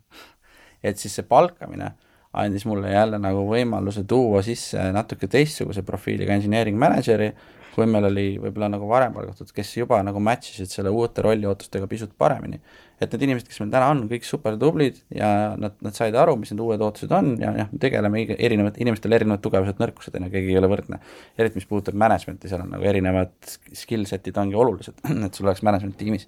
[0.87, 1.93] et siis see palkamine
[2.37, 7.31] andis mulle jälle nagu võimaluse tuua sisse natuke teistsuguse profiiliga engineering manager'i,
[7.77, 11.89] kui meil oli võib-olla nagu varem palgatud, kes juba nagu match isid selle uute rolliootustega
[11.91, 12.61] pisut paremini.
[12.97, 15.29] Et need inimesed, kes meil täna on, kõik super tublid ja
[15.61, 19.13] nad, nad said aru, mis need uued ootused on ja jah, me tegeleme erinevad, inimestel
[19.13, 21.01] erinevad tugevused, nõrkused, on ju, keegi ei ole võrdne.
[21.37, 23.35] eriti, mis puudutab management'i, seal on nagu erinevad
[23.77, 26.25] skill set'id ongi olulised, et sul oleks management tiimis.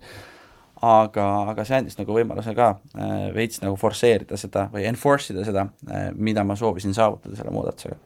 [0.85, 5.43] Aga, aga see andis nagu võimaluse ka äh, veits nagu forsseerida seda või enforce ida
[5.49, 7.97] seda äh,, mida ma soovisin saavutada selle muudatusega.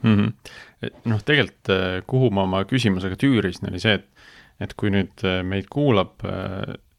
[0.00, 0.96] Mm -hmm..
[1.12, 4.26] noh, tegelikult äh, kuhu ma oma küsimusega tüürisin, oli see, et,
[4.64, 6.16] et kui nüüd meid kuulab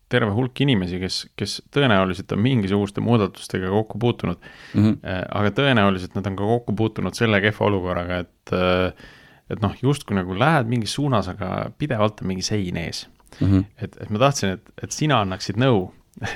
[0.10, 5.22] terve hulk inimesi, kes, kes tõenäoliselt on mingisuguste muudatustega kokku puutunud mm, -hmm.
[5.40, 8.56] aga tõenäoliselt nad on ka kokku puutunud selle kehva olukorraga, et
[9.48, 13.08] et noh, justkui nagu lähed mingis suunas, aga pidevalt on mingi sein ees
[13.40, 13.48] mm.
[13.48, 13.64] -hmm.
[13.82, 15.90] et, et ma tahtsin, et, et sina annaksid nõu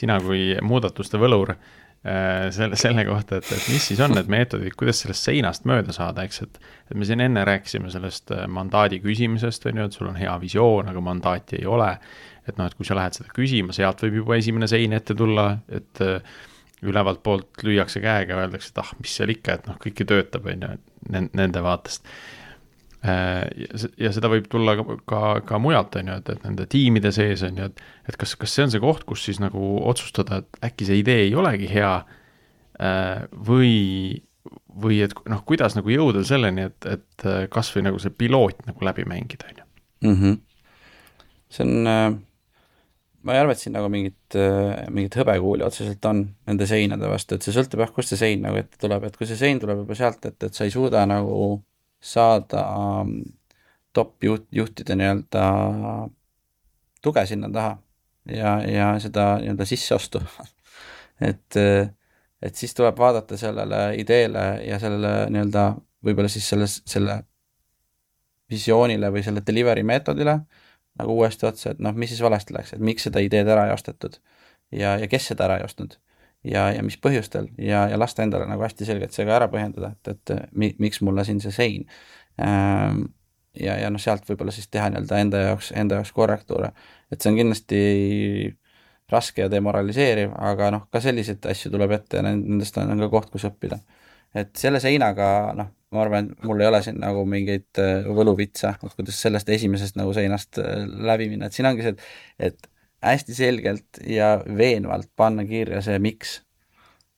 [0.00, 4.28] sina kui muudatuste võlur äh, Äh, selle, selle kohta, et, et mis siis on need
[4.28, 6.58] meetodid, kuidas sellest seinast mööda saada, eks, et
[6.90, 10.34] et me siin enne rääkisime sellest äh, mandaadi küsimisest, on ju, et sul on hea
[10.42, 11.90] visioon, aga mandaati ei ole,
[12.44, 15.48] et noh, et kui sa lähed seda küsima, sealt võib juba esimene sein ette tulla,
[15.72, 16.36] et äh,
[16.84, 20.50] ülevalt poolt lüüakse käega, öeldakse, et ah, mis seal ikka, et noh, kõik ju töötab,
[20.52, 20.74] on ju,
[21.08, 22.04] nende vaatest.
[22.04, 22.43] Äh,
[23.04, 27.42] ja seda võib tulla ka, ka, ka mujalt, on ju, et, et nende tiimide sees
[27.44, 30.68] on ju, et, et kas, kas see on see koht, kus siis nagu otsustada, et
[30.70, 33.74] äkki see idee ei olegi hea äh, või,
[34.80, 38.88] või et noh, kuidas nagu jõuda selleni, et, et äh, kasvõi nagu see piloot nagu
[38.88, 39.68] läbi mängida, on ju.
[40.04, 40.40] Mhm.
[41.54, 41.84] see on,
[43.24, 44.36] ma ei arva, et siin nagu mingit,
[44.92, 48.58] mingit hõbekuuli otseselt on nende seinade vastu, et see sõltub jah, kust see sein nagu
[48.60, 51.60] ette tuleb, et kui see sein tuleb juba sealt, et, et sa ei suuda nagu
[52.04, 53.16] saada ähm,
[53.96, 55.44] top juht, juhtide nii-öelda
[57.02, 57.76] tuge sinna taha
[58.28, 60.22] ja, ja seda nii-öelda sisseostu
[61.30, 61.60] et,
[62.42, 65.68] et siis tuleb vaadata sellele ideele ja sellele nii-öelda
[66.04, 67.22] võib-olla siis selles, selle
[68.50, 70.38] visioonile või selle delivery meetodile
[71.00, 73.74] nagu uuesti otsa, et noh, mis siis valesti läks, et miks seda ideed ära ei
[73.74, 74.20] ostetud
[74.70, 75.96] ja, ja kes seda ära ei ostnud
[76.44, 79.94] ja, ja mis põhjustel ja, ja lasta endale nagu hästi selgelt see ka ära põhjendada,
[79.94, 81.86] et, et mi, miks mulle siin see sein.
[82.42, 83.06] Ähm,
[83.60, 86.72] ja, ja noh, sealt võib-olla siis teha nii-öelda enda jaoks, enda jaoks korrektuure,
[87.12, 87.82] et see on kindlasti
[89.12, 93.30] raske ja demoraliseeriv, aga noh, ka selliseid asju tuleb ette ja nendest on ka koht,
[93.32, 93.78] kus õppida.
[94.34, 98.74] et selle seinaga noh, ma arvan, et mul ei ole siin nagu mingeid äh, võluvitsa,
[98.82, 102.70] et kuidas sellest esimesest nagu seinast äh, läbi minna, et siin ongi see, et, et
[103.04, 106.40] hästi selgelt ja veenvalt panna kirja see miks.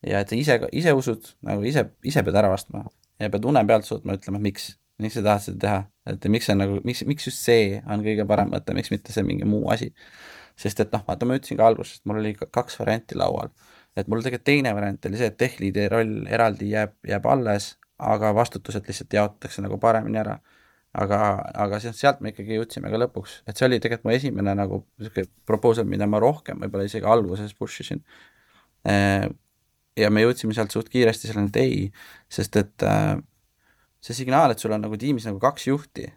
[0.07, 2.85] ja et sa ise, ise usud, nagu ise, ise pead ära vastama
[3.21, 5.79] ja pead une pealt suutma ütlema, miks, miks sa tahad seda teha,
[6.13, 9.25] et miks see nagu, miks, miks just see on kõige parem mõte, miks mitte see
[9.27, 9.93] mingi muu asi.
[10.57, 13.51] sest et noh, vaata, ma ütlesin ka alguses, et mul oli kaks varianti laual.
[13.97, 18.35] et mul tegelikult teine variant oli see, et tech-lead'i roll eraldi jääb, jääb alles, aga
[18.37, 20.39] vastutused lihtsalt jaotatakse nagu paremini ära.
[21.03, 21.21] Aga,
[21.65, 25.29] aga sealt me ikkagi jõudsime ka lõpuks, et see oli tegelikult mu esimene nagu niisugune
[25.49, 28.03] proposal, mida ma rohkem võib-olla isegi alguses push isin.
[28.89, 29.27] Äh,
[29.97, 31.83] ja me jõudsime sealt suht kiiresti selleni, et ei,
[32.33, 33.17] sest et äh,
[34.05, 36.09] see signaal, et sul on nagu tiimis nagu kaks juhti,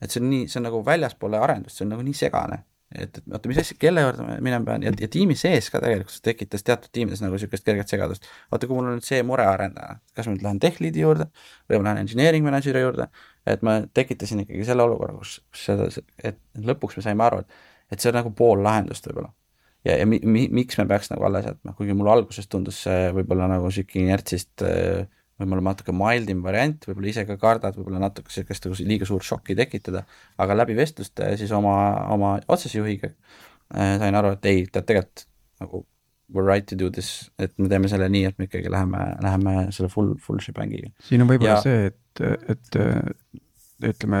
[0.00, 2.64] et see on nii, see on nagu väljaspoole arendust, see on nagu nii segane
[2.94, 5.80] et, et oota, mis asja, kelle juurde ma minema pean ja, ja tiimi sees ka
[5.82, 8.28] tegelikult see tekitas teatud tiimides nagu niisugust kerget segadust.
[8.52, 11.28] vaata, kui mul on nüüd see mure arendaja, kas ma nüüd lähen tech lead'i juurde
[11.68, 13.08] või ma lähen engineering manager'i juurde,
[13.46, 15.88] et ma tekitasin ikkagi selle olukorra, kus, seda,
[16.24, 17.58] et lõpuks me saime aru, et,
[17.92, 19.32] et see on nagu pool lahendust võib-olla.
[19.86, 23.12] ja, ja mi, mi, miks me peaks nagu alles jätma, kuigi mulle alguses tundus see
[23.16, 24.66] võib-olla nagu sihuke inertsist
[25.36, 29.56] võib-olla natuke mildim variant, võib-olla ise ka kardad võib-olla natuke sihukest nagu liiga suurt šokki
[29.58, 30.04] tekitada,
[30.40, 31.76] aga läbi vestluste siis oma,
[32.14, 35.26] oma otsese juhiga äh, sain aru, et ei, tead tegelikult
[35.60, 35.84] nagu
[36.32, 39.02] we are right to do this, et me teeme selle nii, et me ikkagi läheme,
[39.22, 40.90] läheme selle full, full shebang'iga.
[41.06, 42.78] siin on võib-olla see, et, et
[43.84, 44.20] ütleme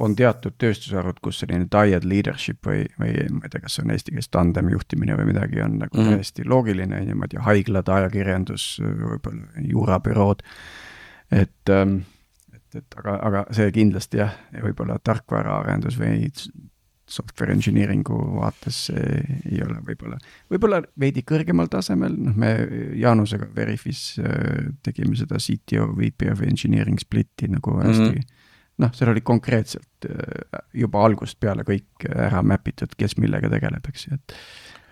[0.00, 3.92] on teatud tööstusharud, kus selline diet leadership või, või ma ei tea, kas see on
[3.92, 6.16] eesti keeles tandem juhtimine või midagi on nagu mm -hmm.
[6.16, 10.42] täiesti loogiline, on ju, ma ei tea, haiglad, ajakirjandus, võib-olla juurabürood.
[11.30, 11.98] et, ähm,
[12.54, 16.30] et, et aga, aga see kindlasti jah, võib-olla tarkvaraarendus või
[17.12, 20.18] software engineering'u vaates ei ole võib-olla,
[20.52, 22.52] võib-olla veidi kõrgemal tasemel, noh, me
[22.98, 28.38] Jaanusega Veriffis äh, tegime seda CTO, VP of engineering split'i nagu hästi mm -hmm
[28.82, 33.84] noh, seal oli konkreetselt äh, juba algusest peale kõik ära map itud, kes millega tegeleb,
[33.92, 34.36] eks ju, et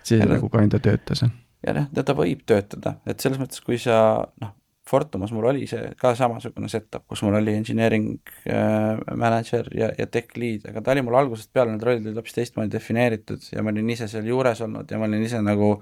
[0.06, 1.24] see ja nagu ka enda töötas.
[1.24, 3.96] ja noh, ta võib töötada, et selles mõttes, kui sa
[4.42, 4.54] noh,
[4.90, 8.08] Fortumas mul oli see ka samasugune setup, kus mul oli engineering
[8.50, 12.18] äh, manager ja, ja tech lead, aga ta oli mul algusest peale, need rollid olid
[12.18, 15.76] hoopis teistmoodi defineeritud ja ma olin ise seal juures olnud ja ma olin ise nagu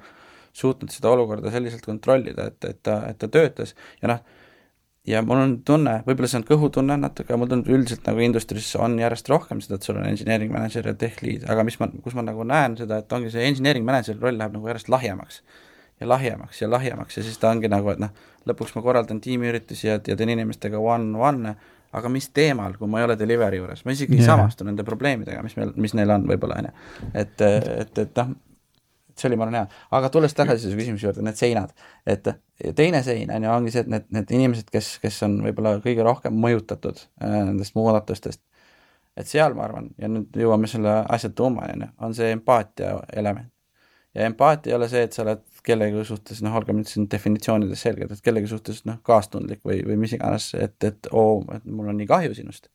[0.59, 4.23] suutnud seda olukorda selliselt kontrollida, et, et ta, et ta töötas ja noh,
[5.09, 8.99] ja mul on tunne, võib-olla see on kõhutunne natuke, mul tundub üldiselt nagu industry's on
[9.01, 12.17] järjest rohkem seda, et sul on engineering manager ja tech lead, aga mis ma, kus
[12.19, 15.41] ma nagu näen seda, et ongi see engineering manager'i roll läheb nagu järjest lahjemaks.
[16.01, 18.15] Ja lahjemaks ja lahjemaks ja siis ta ongi nagu, et noh,
[18.49, 21.55] lõpuks ma korraldan tiimiüritusi ja, ja teen inimestega one-one'e,
[21.99, 24.25] aga mis teemal, kui ma ei ole delivery juures, ma isegi yeah.
[24.25, 27.09] ei samastu nende probleemidega, mis meil, mis neil on võib-olla, on ju.
[27.23, 28.35] et, et, et noh,
[29.19, 31.73] see oli, ma arvan, hea, aga tulles tagasi su küsimuse juurde, need seinad,
[32.09, 32.29] et
[32.77, 36.07] teine sein on ju, ongi see, et need, need inimesed, kes, kes on võib-olla kõige
[36.07, 38.43] rohkem mõjutatud äh, nendest muudatustest,
[39.19, 42.99] et seal ma arvan, ja nüüd jõuame selle asja tuumani, on ju, on see empaatia
[43.17, 43.51] element.
[44.15, 47.85] ja empaatia ei ole see, et sa oled kellegi suhtes, noh, olgem nüüd siin definitsioonides
[47.85, 51.93] selged, et kellegi suhtes noh, kaastundlik või, või mis iganes, et, et oo, et mul
[51.93, 52.71] on nii kahju sinust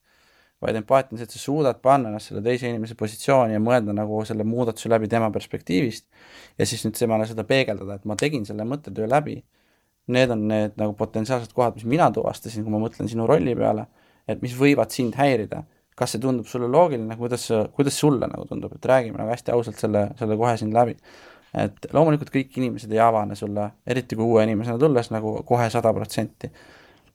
[0.63, 3.95] vaid empaatia on see, et sa suudad panna ennast selle teise inimese positsiooni ja mõelda
[3.95, 6.07] nagu selle muudatuse läbi tema perspektiivist
[6.59, 9.41] ja siis nüüd temale seda peegeldada, et ma tegin selle mõttetöö läbi.
[10.13, 13.85] Need on need nagu potentsiaalsed kohad, mis mina tuvastasin, kui ma mõtlen sinu rolli peale,
[14.27, 15.63] et mis võivad sind häirida.
[15.93, 17.43] kas see tundub sulle loogiline, kuidas,
[17.77, 20.95] kuidas sulle nagu tundub, et räägime nagu hästi ausalt selle, selle kohe siin läbi.
[21.53, 25.93] Et loomulikult kõik inimesed ei avane sulle, eriti kui uue inimesena tulles nagu kohe sada
[25.93, 26.49] protsenti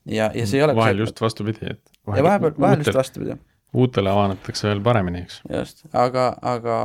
[0.09, 3.37] ja, ja see ei ole vahel just vastupidi, et vahel, ja vahepeal, vahel just vastupidi.
[3.73, 5.41] uutele avanatakse veel paremini, eks.
[5.53, 6.77] just, aga, aga,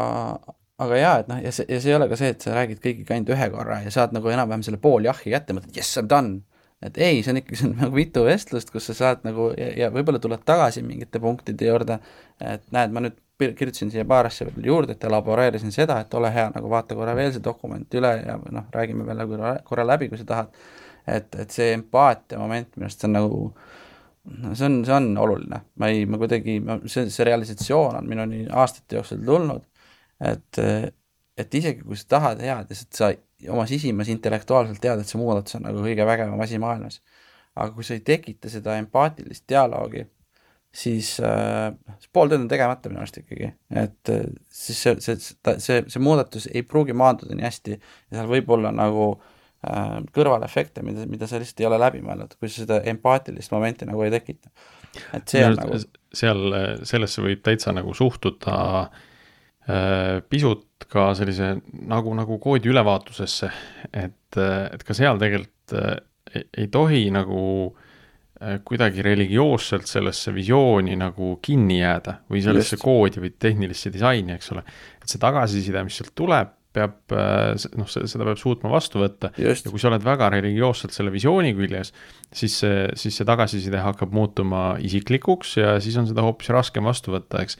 [0.83, 2.81] aga jaa, et noh, ja see, ja see ei ole ka see, et sa räägid
[2.83, 6.03] kõigiga ainult ühe korra ja saad nagu enam-vähem selle pool jahhi kätte, mõtled yes, I
[6.03, 6.41] m done.
[6.83, 9.69] et ei, see on ikkagi, see on nagu mitu vestlust, kus sa saad nagu ja,
[9.85, 11.99] ja võib-olla tuled tagasi mingite punktide juurde,
[12.43, 16.31] et näed, ma nüüd kirjutasin siia paar asja veel juurde, et elaboreerisin seda, et ole
[16.33, 20.09] hea, nagu vaata korra veel see dokument üle ja noh, räägime veel korra, korra läbi,
[20.11, 20.65] kui sa tahad.
[21.03, 23.39] Et, et see empaatia moment minu arust see on nagu
[24.55, 26.57] see on, see on oluline, ma ei, ma kuidagi,
[26.87, 29.65] see, see realisatsioon on minuni aastate jooksul tulnud,
[30.23, 30.61] et,
[31.37, 33.11] et isegi kui sa tahad head ja sa
[33.51, 37.01] oma sisimas intellektuaalselt tead, et see muudatus on nagu kõige vägevam asi maailmas,
[37.55, 40.05] aga kui sa ei tekita seda empaatilist dialoogi,
[40.73, 41.69] siis äh,
[42.13, 46.01] pool tööd on tegemata minu arust ikkagi, et äh, siis see, see, see, see, see
[46.01, 49.29] muudatus ei pruugi maanduda nii hästi ja seal võib olla nagu äh,
[49.63, 53.85] Äh, kõrvalefekte, mida, mida sa lihtsalt ei ole läbi mõelnud, kui sa seda empaatilist momenti
[53.87, 54.49] nagu ei tekita.
[55.15, 55.77] et see on nagu
[56.11, 61.53] seal, sellesse võib täitsa nagu suhtuda äh, pisut ka sellise
[61.87, 63.51] nagu, nagu koodi ülevaatusesse,
[64.03, 67.39] et, et ka seal tegelikult ei, ei tohi nagu
[67.71, 67.82] äh,
[68.65, 72.83] kuidagi religioosselt sellesse visiooni nagu kinni jääda või sellesse Just.
[72.83, 74.65] koodi või tehnilisse disaini, eks ole.
[75.01, 79.31] et see tagasiside, mis sealt tuleb, peab, äh, noh, seda peab suutma vastu võtta.
[79.37, 81.93] ja kui sa oled väga religioosselt selle visiooni küljes,
[82.33, 87.13] siis see, siis see tagasiside hakkab muutuma isiklikuks ja siis on seda hoopis raskem vastu
[87.13, 87.59] võtta, eks.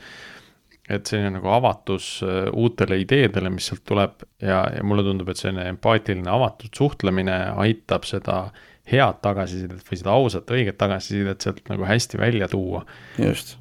[0.90, 5.40] et selline nagu avatus äh, uutele ideedele, mis sealt tuleb ja, ja mulle tundub, et
[5.40, 8.48] selline empaatiline avatud suhtlemine aitab seda
[8.92, 12.86] head tagasisidet või seda ausat, õiget tagasisidet sealt nagu hästi välja tuua.
[13.18, 13.58] just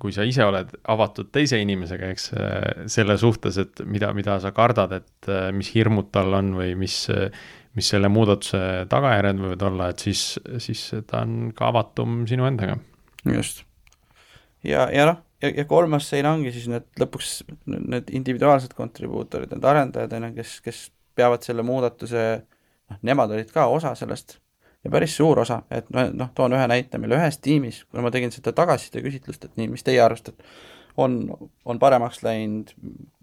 [0.00, 2.26] kui sa ise oled avatud teise inimesega, eks,
[2.92, 6.96] selle suhtes, et mida, mida sa kardad, et mis hirmud tal on või mis,
[7.76, 8.60] mis selle muudatuse
[8.92, 10.22] tagajärjed võivad olla, et siis,
[10.62, 12.78] siis ta on ka avatum sinu endaga.
[13.28, 13.64] just.
[14.64, 17.34] ja, ja noh, ja, ja kolmas sein ongi siis need lõpuks
[17.66, 20.86] need individuaalsed kontribuutorid, need arendajad, on ju, kes, kes
[21.16, 22.24] peavad selle muudatuse,
[22.90, 24.38] noh, nemad olid ka osa sellest
[24.84, 28.32] ja päris suur osa, et noh, toon ühe näite, meil ühes tiimis, kuna ma tegin
[28.32, 31.18] seda tagasiside küsitlust, et nii, mis teie arvate, et on,
[31.64, 32.72] on paremaks läinud,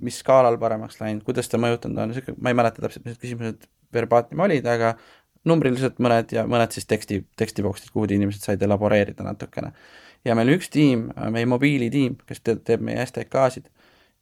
[0.03, 3.23] mis skaalal paremaks läinud, kuidas ta mõjutanud on, niisugune, ma ei mäleta täpselt, mis need
[3.23, 4.93] küsimused verbatim olid, aga
[5.47, 9.71] numbriliselt mõned ja mõned siis teksti, tekstiboksid, kuhu inimesed said elaboreerida natukene.
[10.25, 13.69] ja meil üks tiim, meie mobiilitiim, kes teeb, teeb meie STK-sid,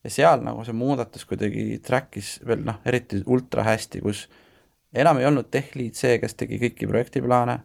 [0.06, 4.28] ja seal nagu see muudatus kuidagi track'is veel noh, eriti ultra hästi, kus
[4.96, 7.60] enam ei olnud tech lead see, kes tegi kõiki projektiplaane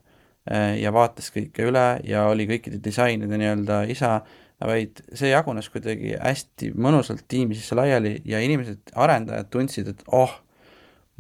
[0.51, 4.19] eh, ja vaatas kõike üle ja oli kõikide disainide nii-öelda isa,
[4.61, 10.35] vaid see jagunes kuidagi hästi mõnusalt tiimi sisse laiali ja inimesed, arendajad tundsid, et oh,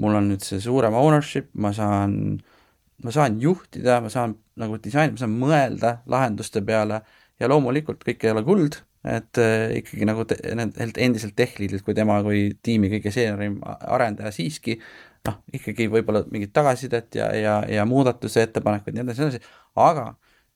[0.00, 2.12] mul on nüüd see suurem ownership, ma saan,
[3.04, 7.00] ma saan juhtida, ma saan nagu disainida, ma saan mõelda lahenduste peale
[7.40, 11.96] ja loomulikult kõik ei ole kuld, et äh, ikkagi nagu nendelt endiselt tech lead'ilt kui
[11.96, 14.76] tema kui tiimi kõige seeniorim arendaja siiski
[15.28, 19.58] noh, ikkagi võib-olla mingit tagasisidet ja, ja, ja muudatuse ettepanekuid ja nii edasi, nii edasi,
[19.80, 20.06] aga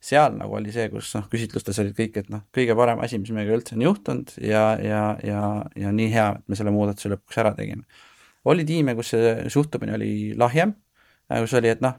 [0.04, 3.32] seal nagu oli see, kus noh, küsitlustes olid kõik, et noh, kõige parem asi, mis
[3.34, 5.42] meiega üldse on juhtunud ja, ja, ja,
[5.80, 7.84] ja nii hea, et me selle muudatuse lõpuks ära tegime.
[8.44, 10.74] oli tiime, kus see suhtumine oli lahjem,
[11.32, 11.96] kus oli, et noh,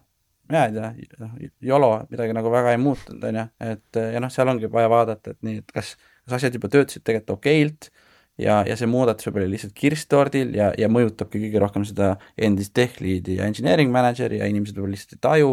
[0.49, 0.91] mina ei tea,
[1.23, 4.91] noh, YOLO, midagi nagu väga ei muutunud, on ju, et ja noh, seal ongi vaja
[4.91, 5.95] vaadata, et nii, et kas,
[6.27, 7.89] kas asjad juba töötasid tegelikult okeilt
[8.41, 12.15] ja, ja see muudatus võib olla lihtsalt kirss tordil ja, ja mõjutabki kõige rohkem seda
[12.37, 15.51] endist tech lead'i ja engineering manager'i ja inimesed võib-olla lihtsalt ei taju,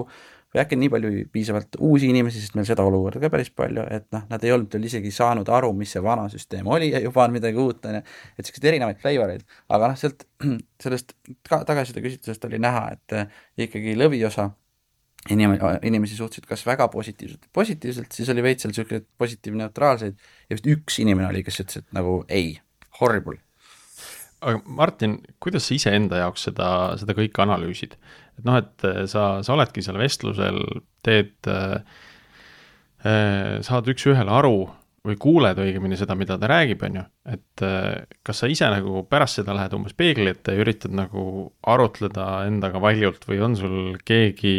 [0.53, 3.85] või äkki on nii palju piisavalt uusi inimesi, sest meil seda olukorda ka päris palju,
[3.97, 7.01] et noh, nad ei olnud veel isegi saanud aru, mis see vana süsteem oli ja
[7.01, 8.03] juba on midagi uut, on ju,
[8.37, 10.27] et selliseid erinevaid flavor eid, aga noh, sealt,
[10.85, 11.15] sellest
[11.49, 14.51] tagasiside küsitlusest oli näha, et eh, ikkagi lõviosa
[15.33, 15.57] inim-,
[15.89, 21.01] inimesi suhtusid kas väga positiivselt, positiivselt, siis oli veits seal niisuguseid positiiv-neutraalseid ja vist üks
[21.01, 22.59] inimene oli, kes ütles, et nagu ei
[23.03, 23.39] horrible.
[24.43, 27.97] aga Martin, kuidas sa iseenda jaoks seda, seda kõike analüüsid?
[28.39, 30.63] et noh, et äh, sa, sa oledki seal vestlusel,
[31.05, 31.83] teed äh,,
[33.05, 34.57] äh, saad üks-ühele aru
[35.03, 39.03] või kuuled õigemini seda, mida ta räägib, on ju, et äh, kas sa ise nagu
[39.11, 43.79] pärast seda lähed umbes peegli ette ja üritad nagu arutleda endaga valjult või on sul
[44.07, 44.57] keegi,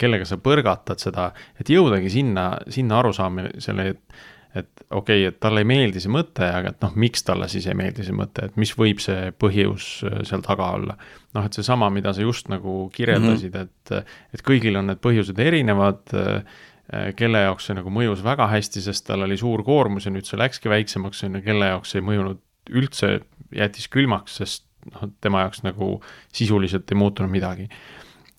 [0.00, 1.30] kellega sa põrgatad seda,
[1.60, 4.22] et jõudagi sinna, sinna arusaamisele, et
[4.56, 7.66] et okei okay,, et talle ei meeldi see mõte, aga et noh, miks talle siis
[7.68, 10.96] ei meeldi see mõte, et mis võib see põhjus äh, seal taga olla.
[11.36, 14.00] noh, et seesama, mida sa just nagu kirjeldasid mm, -hmm.
[14.00, 16.60] et, et kõigil on need põhjused erinevad, äh,
[17.18, 20.38] kelle jaoks see nagu mõjus väga hästi, sest tal oli suur koormus ja nüüd see
[20.38, 22.40] läkski väiksemaks, on ju, kelle jaoks ei mõjunud
[22.70, 23.20] üldse,
[23.54, 25.96] jättis külmaks, sest noh, tema jaoks nagu
[26.34, 27.68] sisuliselt ei muutunud midagi.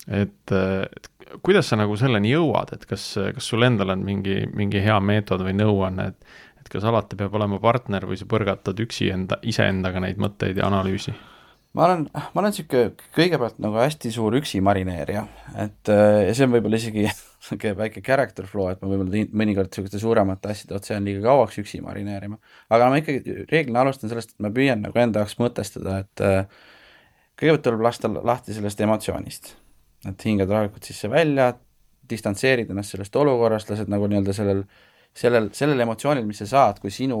[0.08, 1.10] et, et
[1.44, 3.04] kuidas sa nagu selleni jõuad, et kas,
[3.34, 7.34] kas sul endal on mingi, mingi hea meetod või nõuanne, et et kas alati peab
[7.38, 11.14] olema partner või sa põrgatad üksi enda, iseendaga neid mõtteid ja analüüsi?
[11.76, 15.22] ma olen, ma olen niisugune kõigepealt nagu hästi suur üksi marineerija,
[15.64, 20.00] et ja see on võib-olla isegi niisugune väike character flaw, et ma võib-olla mõnikord niisuguste
[20.02, 22.40] suuremate asjade otsa jään liiga kauaks üksi marineerima.
[22.74, 26.26] aga ma ikkagi reeglina alustan sellest, et ma püüan nagu enda jaoks mõtestada, et
[27.38, 29.54] kõigepealt tuleb lasta lahti sellest emotsioonist
[30.06, 31.50] et hingad rahulikult sisse välja,
[32.08, 34.62] distantseerid ennast sellest olukorrast, lased nagu nii-öelda sellel,
[35.16, 37.18] sellel, sellel emotsioonil, mis sa saad, kui sinu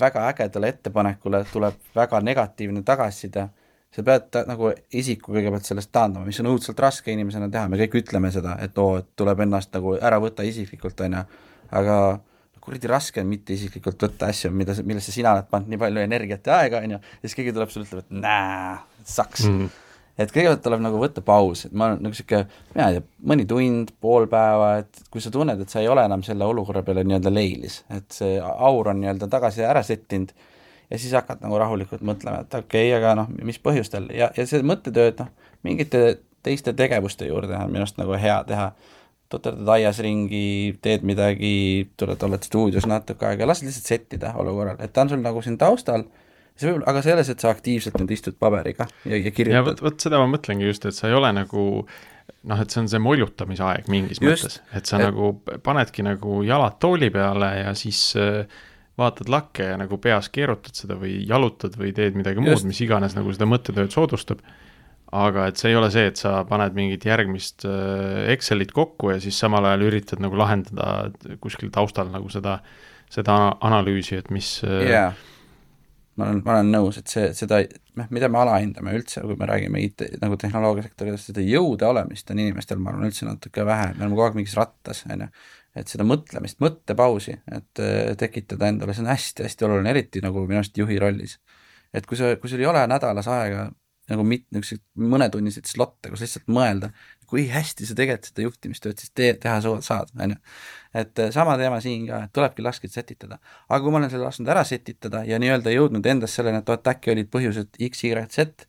[0.00, 3.48] väga ägedale ettepanekule tuleb väga negatiivne tagasiside,
[3.94, 7.80] sa pead ta, nagu isiku kõigepealt sellest taandama, mis on õudselt raske inimesena teha, me
[7.80, 11.24] kõik ütleme seda, et oo, et tuleb ennast nagu ära võtta isiklikult, on ju,
[11.80, 11.98] aga
[12.68, 16.50] kuradi raske on mitte isiklikult võtta asju, mida, millesse sina oled pannud nii palju energiat
[16.50, 18.74] ja aega, on ju, ja siis keegi tuleb sulle, ütleb, et näe,
[19.08, 19.76] saks mm.
[20.18, 22.44] Et kõigepealt tuleb nagu võtta paus, et ma olen nagu niisugune,
[22.74, 26.04] mina ei tea, mõni tund, pool päeva, et kui sa tunned, et sa ei ole
[26.08, 30.34] enam selle olukorra peale nii-öelda leilis, et see aur on nii-öelda tagasi ära settinud
[30.90, 34.46] ja siis hakkad nagu rahulikult mõtlema, et okei okay,, aga noh, mis põhjustel ja, ja
[34.48, 35.32] see mõttetööd noh,
[35.66, 36.04] mingite
[36.46, 38.70] teiste tegevuste juurde on minu arust nagu hea teha.
[39.28, 44.92] tuterdad aias ringi, teed midagi, tuled, oled stuudios natuke aega, lased lihtsalt settida olukorral, et
[44.92, 46.06] ta on sul nagu siin taustal
[46.58, 49.56] see võib, aga selles, et sa aktiivselt nüüd istud paberiga ja, ja kirjutad.
[49.56, 51.64] ja vot, vot seda ma mõtlengi just, et sa ei ole nagu
[52.48, 55.06] noh, et see on see moljutamise aeg mingis just, mõttes, et sa et...
[55.08, 55.32] nagu
[55.64, 58.42] panedki nagu jalad tooli peale ja siis äh,
[58.98, 62.64] vaatad lakke ja nagu peas keerutad seda või jalutad või teed midagi just.
[62.64, 64.42] muud, mis iganes nagu seda mõttetööd soodustab
[65.14, 69.22] aga et see ei ole see, et sa paned mingit järgmist äh, Excelit kokku ja
[69.22, 72.58] siis samal ajal üritad nagu lahendada kuskil taustal nagu seda,
[73.12, 75.16] seda analüüsi, et mis yeah.
[76.18, 77.60] Ma olen, ma olen nõus, et see, seda,
[77.98, 82.42] noh, mida me alahindame üldse, kui me räägime IT, nagu tehnoloogiasektoris, seda jõude olemist on
[82.42, 85.28] inimestel, ma arvan, üldse natuke vähe, me oleme kogu aeg mingis rattas, on ju.
[85.78, 90.62] et seda mõtlemist, mõttepausi, et äh, tekitada endale, see on hästi-hästi oluline, eriti nagu minu
[90.62, 91.38] arust juhi rollis.
[91.94, 93.68] et kui sa, kui sul ei ole nädalas aega
[94.08, 94.82] nagu mit-, niisuguseid
[95.14, 96.90] mõnetunniseid slot'e, kus lihtsalt mõelda,
[97.28, 100.38] kui hästi sa tegelikult seda juhtimistööd siis tee, teha saad, on ju.
[101.02, 103.38] et äh, sama teema siin ka, et tulebki lasked sätitada.
[103.68, 106.92] aga kui ma olen selle lasknud ära sätitada ja nii-öelda jõudnud endast selleni, et oot,
[106.94, 108.68] äkki olid põhjused X, Y, Z,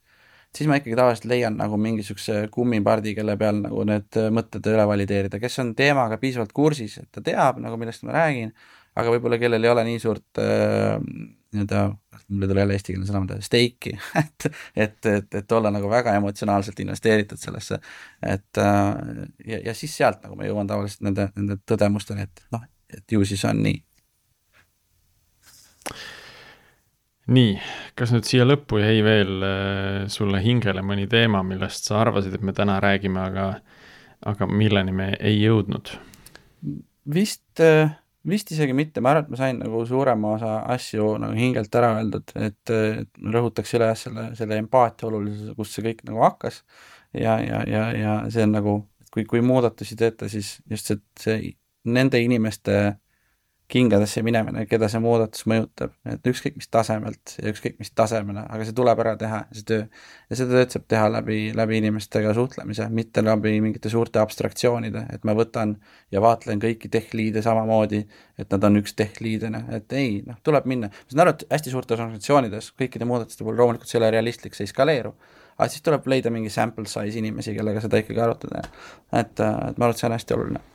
[0.55, 5.39] siis ma ikkagi tavaliselt leian nagu mingisuguse kummipardi, kelle peal nagu need mõtted üle valideerida,
[5.41, 8.53] kes on teemaga piisavalt kursis, et ta teab nagu, millest ma räägin,
[8.95, 10.97] aga võib-olla kellel ei ole nii suurt äh,
[11.53, 11.83] nii-öelda
[12.29, 16.13] mul ei tule jälle eestikeelne sõna, mida, steiki et, et, et, et olla nagu väga
[16.19, 17.79] emotsionaalselt investeeritud sellesse.
[18.21, 18.95] et äh,
[19.47, 23.25] ja, ja siis sealt nagu ma jõuan tavaliselt nende, nende tõdemusteni, et noh, et ju
[23.25, 23.81] siis on nii.
[27.33, 27.55] nii,
[27.97, 32.45] kas nüüd siia lõppu jäi veel äh, sulle hingele mõni teema, millest sa arvasid, et
[32.45, 33.49] me täna räägime, aga,
[34.29, 35.95] aga milleni me ei jõudnud?
[37.09, 37.95] vist äh,
[38.29, 41.93] vist isegi mitte, ma arvan, et ma sain nagu suurema osa asju nagu hingelt ära
[41.97, 42.73] öeldud, et,
[43.35, 46.63] rõhutaks üle selle, selle empaatia olulisuse, kust see kõik nagu hakkas.
[47.13, 48.75] ja, ja, ja, ja see on nagu,
[49.13, 51.53] kui, kui muudatusi teete, siis just see, see
[51.89, 52.79] nende inimeste
[53.69, 58.65] kingadesse minemine, keda see muudatus mõjutab, et ükskõik mis tasemelt ja ükskõik mis tasemele, aga
[58.65, 59.83] see tuleb ära teha, see töö.
[60.29, 65.27] ja seda tööd saab teha läbi, läbi inimestega suhtlemise, mitte läbi mingite suurte abstraktsioonide, et
[65.27, 65.75] ma võtan
[66.11, 68.01] ja vaatlen kõiki tech-liide samamoodi,
[68.41, 70.89] et nad on üks tech-liidena, et ei, noh, tuleb minna.
[70.89, 74.57] ma saan aru, et hästi suurtes organisatsioonides kõikide muudatuste puhul loomulikult see ei ole realistlik,
[74.57, 75.13] see ei skaleeru,
[75.59, 78.65] aga siis tuleb leida mingi sample size inimesi, kellega seda ikkagi arutada.
[79.13, 80.65] et, et ma arvan, et see on hästi oluline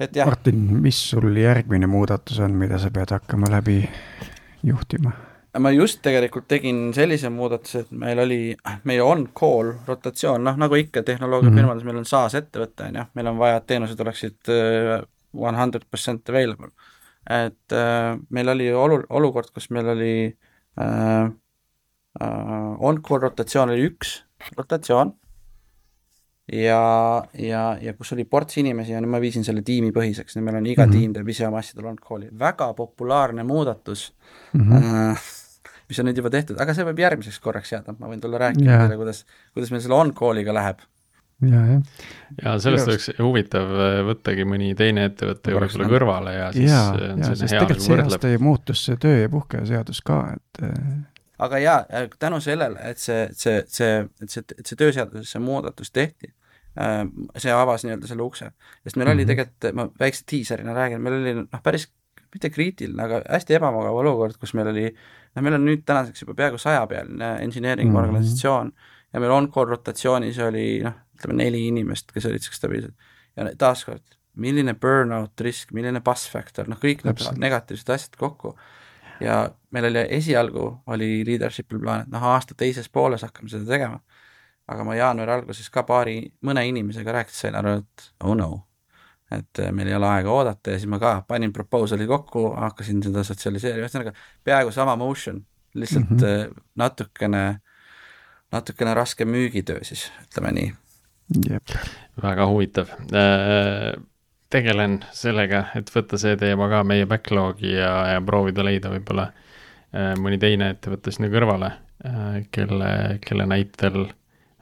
[0.00, 0.26] et jah.
[0.28, 3.82] Martin, mis sul järgmine muudatus on, mida sa pead hakkama läbi
[4.66, 5.12] juhtima?
[5.56, 8.40] ma just tegelikult tegin sellise muudatuse, et meil oli
[8.84, 11.92] meie on-call rotatsioon, noh nagu ikka tehnoloogiafirmades mm -hmm.
[11.94, 15.00] meil on SaaS ettevõte, on ju, meil on vaja, et teenused oleksid äh,
[15.32, 16.70] one hundred percent available.
[17.30, 20.36] et äh, meil oli olu-, olukord, kus meil oli
[20.80, 21.24] äh,
[22.20, 24.22] äh, on-call rotatsioon oli üks
[24.56, 25.14] rotatsioon
[26.52, 30.60] ja, ja, ja kus oli ports inimesi ja nüüd ma viisin selle tiimipõhiseks, nüüd meil
[30.60, 30.98] on iga mm -hmm.
[31.00, 34.12] tiim teeb ise oma asjadel on-call'i, väga populaarne muudatus
[34.52, 35.08] mm, -hmm.
[35.12, 35.24] äh,
[35.88, 38.78] mis on nüüd juba tehtud, aga see võib järgmiseks korraks jääda, ma võin tulla rääkima
[38.84, 39.24] teile, kuidas,
[39.54, 40.86] kuidas meil selle on-call'iga läheb.
[41.42, 41.82] ja, jah.
[42.44, 46.84] ja sellest oleks huvitav äh, võttagi mõni teine ettevõte juurde sulle kõrvale ja siis ja,
[47.10, 50.78] ja, sest tegelikult see aasta ju muutus see töö- ja puhkeseadus ka, et äh,
[51.38, 51.78] aga jaa,
[52.18, 56.32] tänu sellele, et see, see, see, et see, et see tööseadusesse muudatus tehti,
[56.80, 57.02] äh,
[57.42, 58.50] see avas nii-öelda selle ukse.
[58.84, 59.14] sest meil mm -hmm.
[59.14, 59.28] oli mhm.
[59.28, 61.88] tegelikult, ma väikse diiserina räägin, meil oli noh, päris
[62.34, 64.90] mitte kriitiline, aga hästi ebamugav olukord, kus meil oli,
[65.34, 68.04] noh, meil on nüüd tänaseks juba peaaegu sajapealine engineering mm -hmm.
[68.04, 68.72] organisatsioon
[69.12, 72.94] ja meil on-call rotatsioonis oli noh, ütleme neli inimest, kes olid siuksed stabiilsed.
[73.36, 78.56] ja taaskord, milline burnout risk, milline bus factor, noh, kõik need negatiivsed asjad kokku
[79.20, 84.00] ja meil oli esialgu, oli leadership'il plaan, et noh, aasta teises pooles hakkame seda tegema,
[84.68, 88.50] aga ma jaanuari alguses ka paari, mõne inimesega rääkides sain aru, et oh no,
[89.32, 90.74] et äh, meil ei ole aega oodata.
[90.74, 94.14] Ja siis ma ka panin proposal'i kokku, hakkasin seda sotsialiseerima, ühesõnaga
[94.46, 95.42] peaaegu sama motion,
[95.74, 96.66] lihtsalt mm -hmm.
[96.76, 97.44] natukene,
[98.52, 100.74] natukene raskem müügitöö siis, ütleme nii.
[102.22, 102.92] väga huvitav.
[103.12, 104.02] Äh,
[104.56, 110.14] tegelen sellega, et võtta see teema ka meie backlog'i ja, ja proovida leida võib-olla äh,
[110.20, 111.72] mõni teine ettevõte sinna kõrvale,
[112.06, 112.90] äh, kelle,
[113.24, 114.06] kelle näitel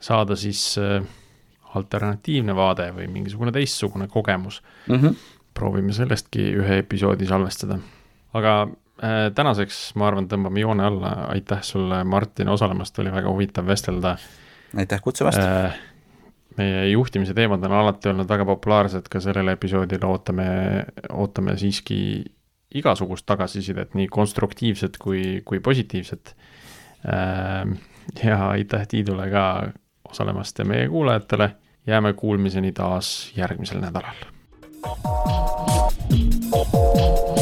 [0.02, 0.98] saada siis äh,
[1.78, 4.94] alternatiivne vaade või mingisugune teistsugune kogemus mm.
[4.94, 5.16] -hmm.
[5.54, 7.78] proovime sellestki ühe episoodi salvestada.
[8.34, 8.68] aga
[9.34, 14.16] tänaseks, ma arvan, tõmbame joone alla, aitäh sulle, Martin, osalemast, oli väga huvitav vestelda.
[14.76, 15.74] aitäh kutsumast äh,
[16.58, 20.46] meie juhtimise teemad on alati olnud väga populaarsed, ka sellel episoodil ootame,
[21.12, 21.98] ootame siiski
[22.74, 26.36] igasugust tagasisidet, nii konstruktiivset kui, kui positiivset.
[28.24, 29.44] ja aitäh Tiidule ka
[30.10, 31.50] osalemast ja meie kuulajatele
[31.86, 34.14] jääme kuulmiseni taas järgmisel nädalal.
[36.54, 37.33] thank you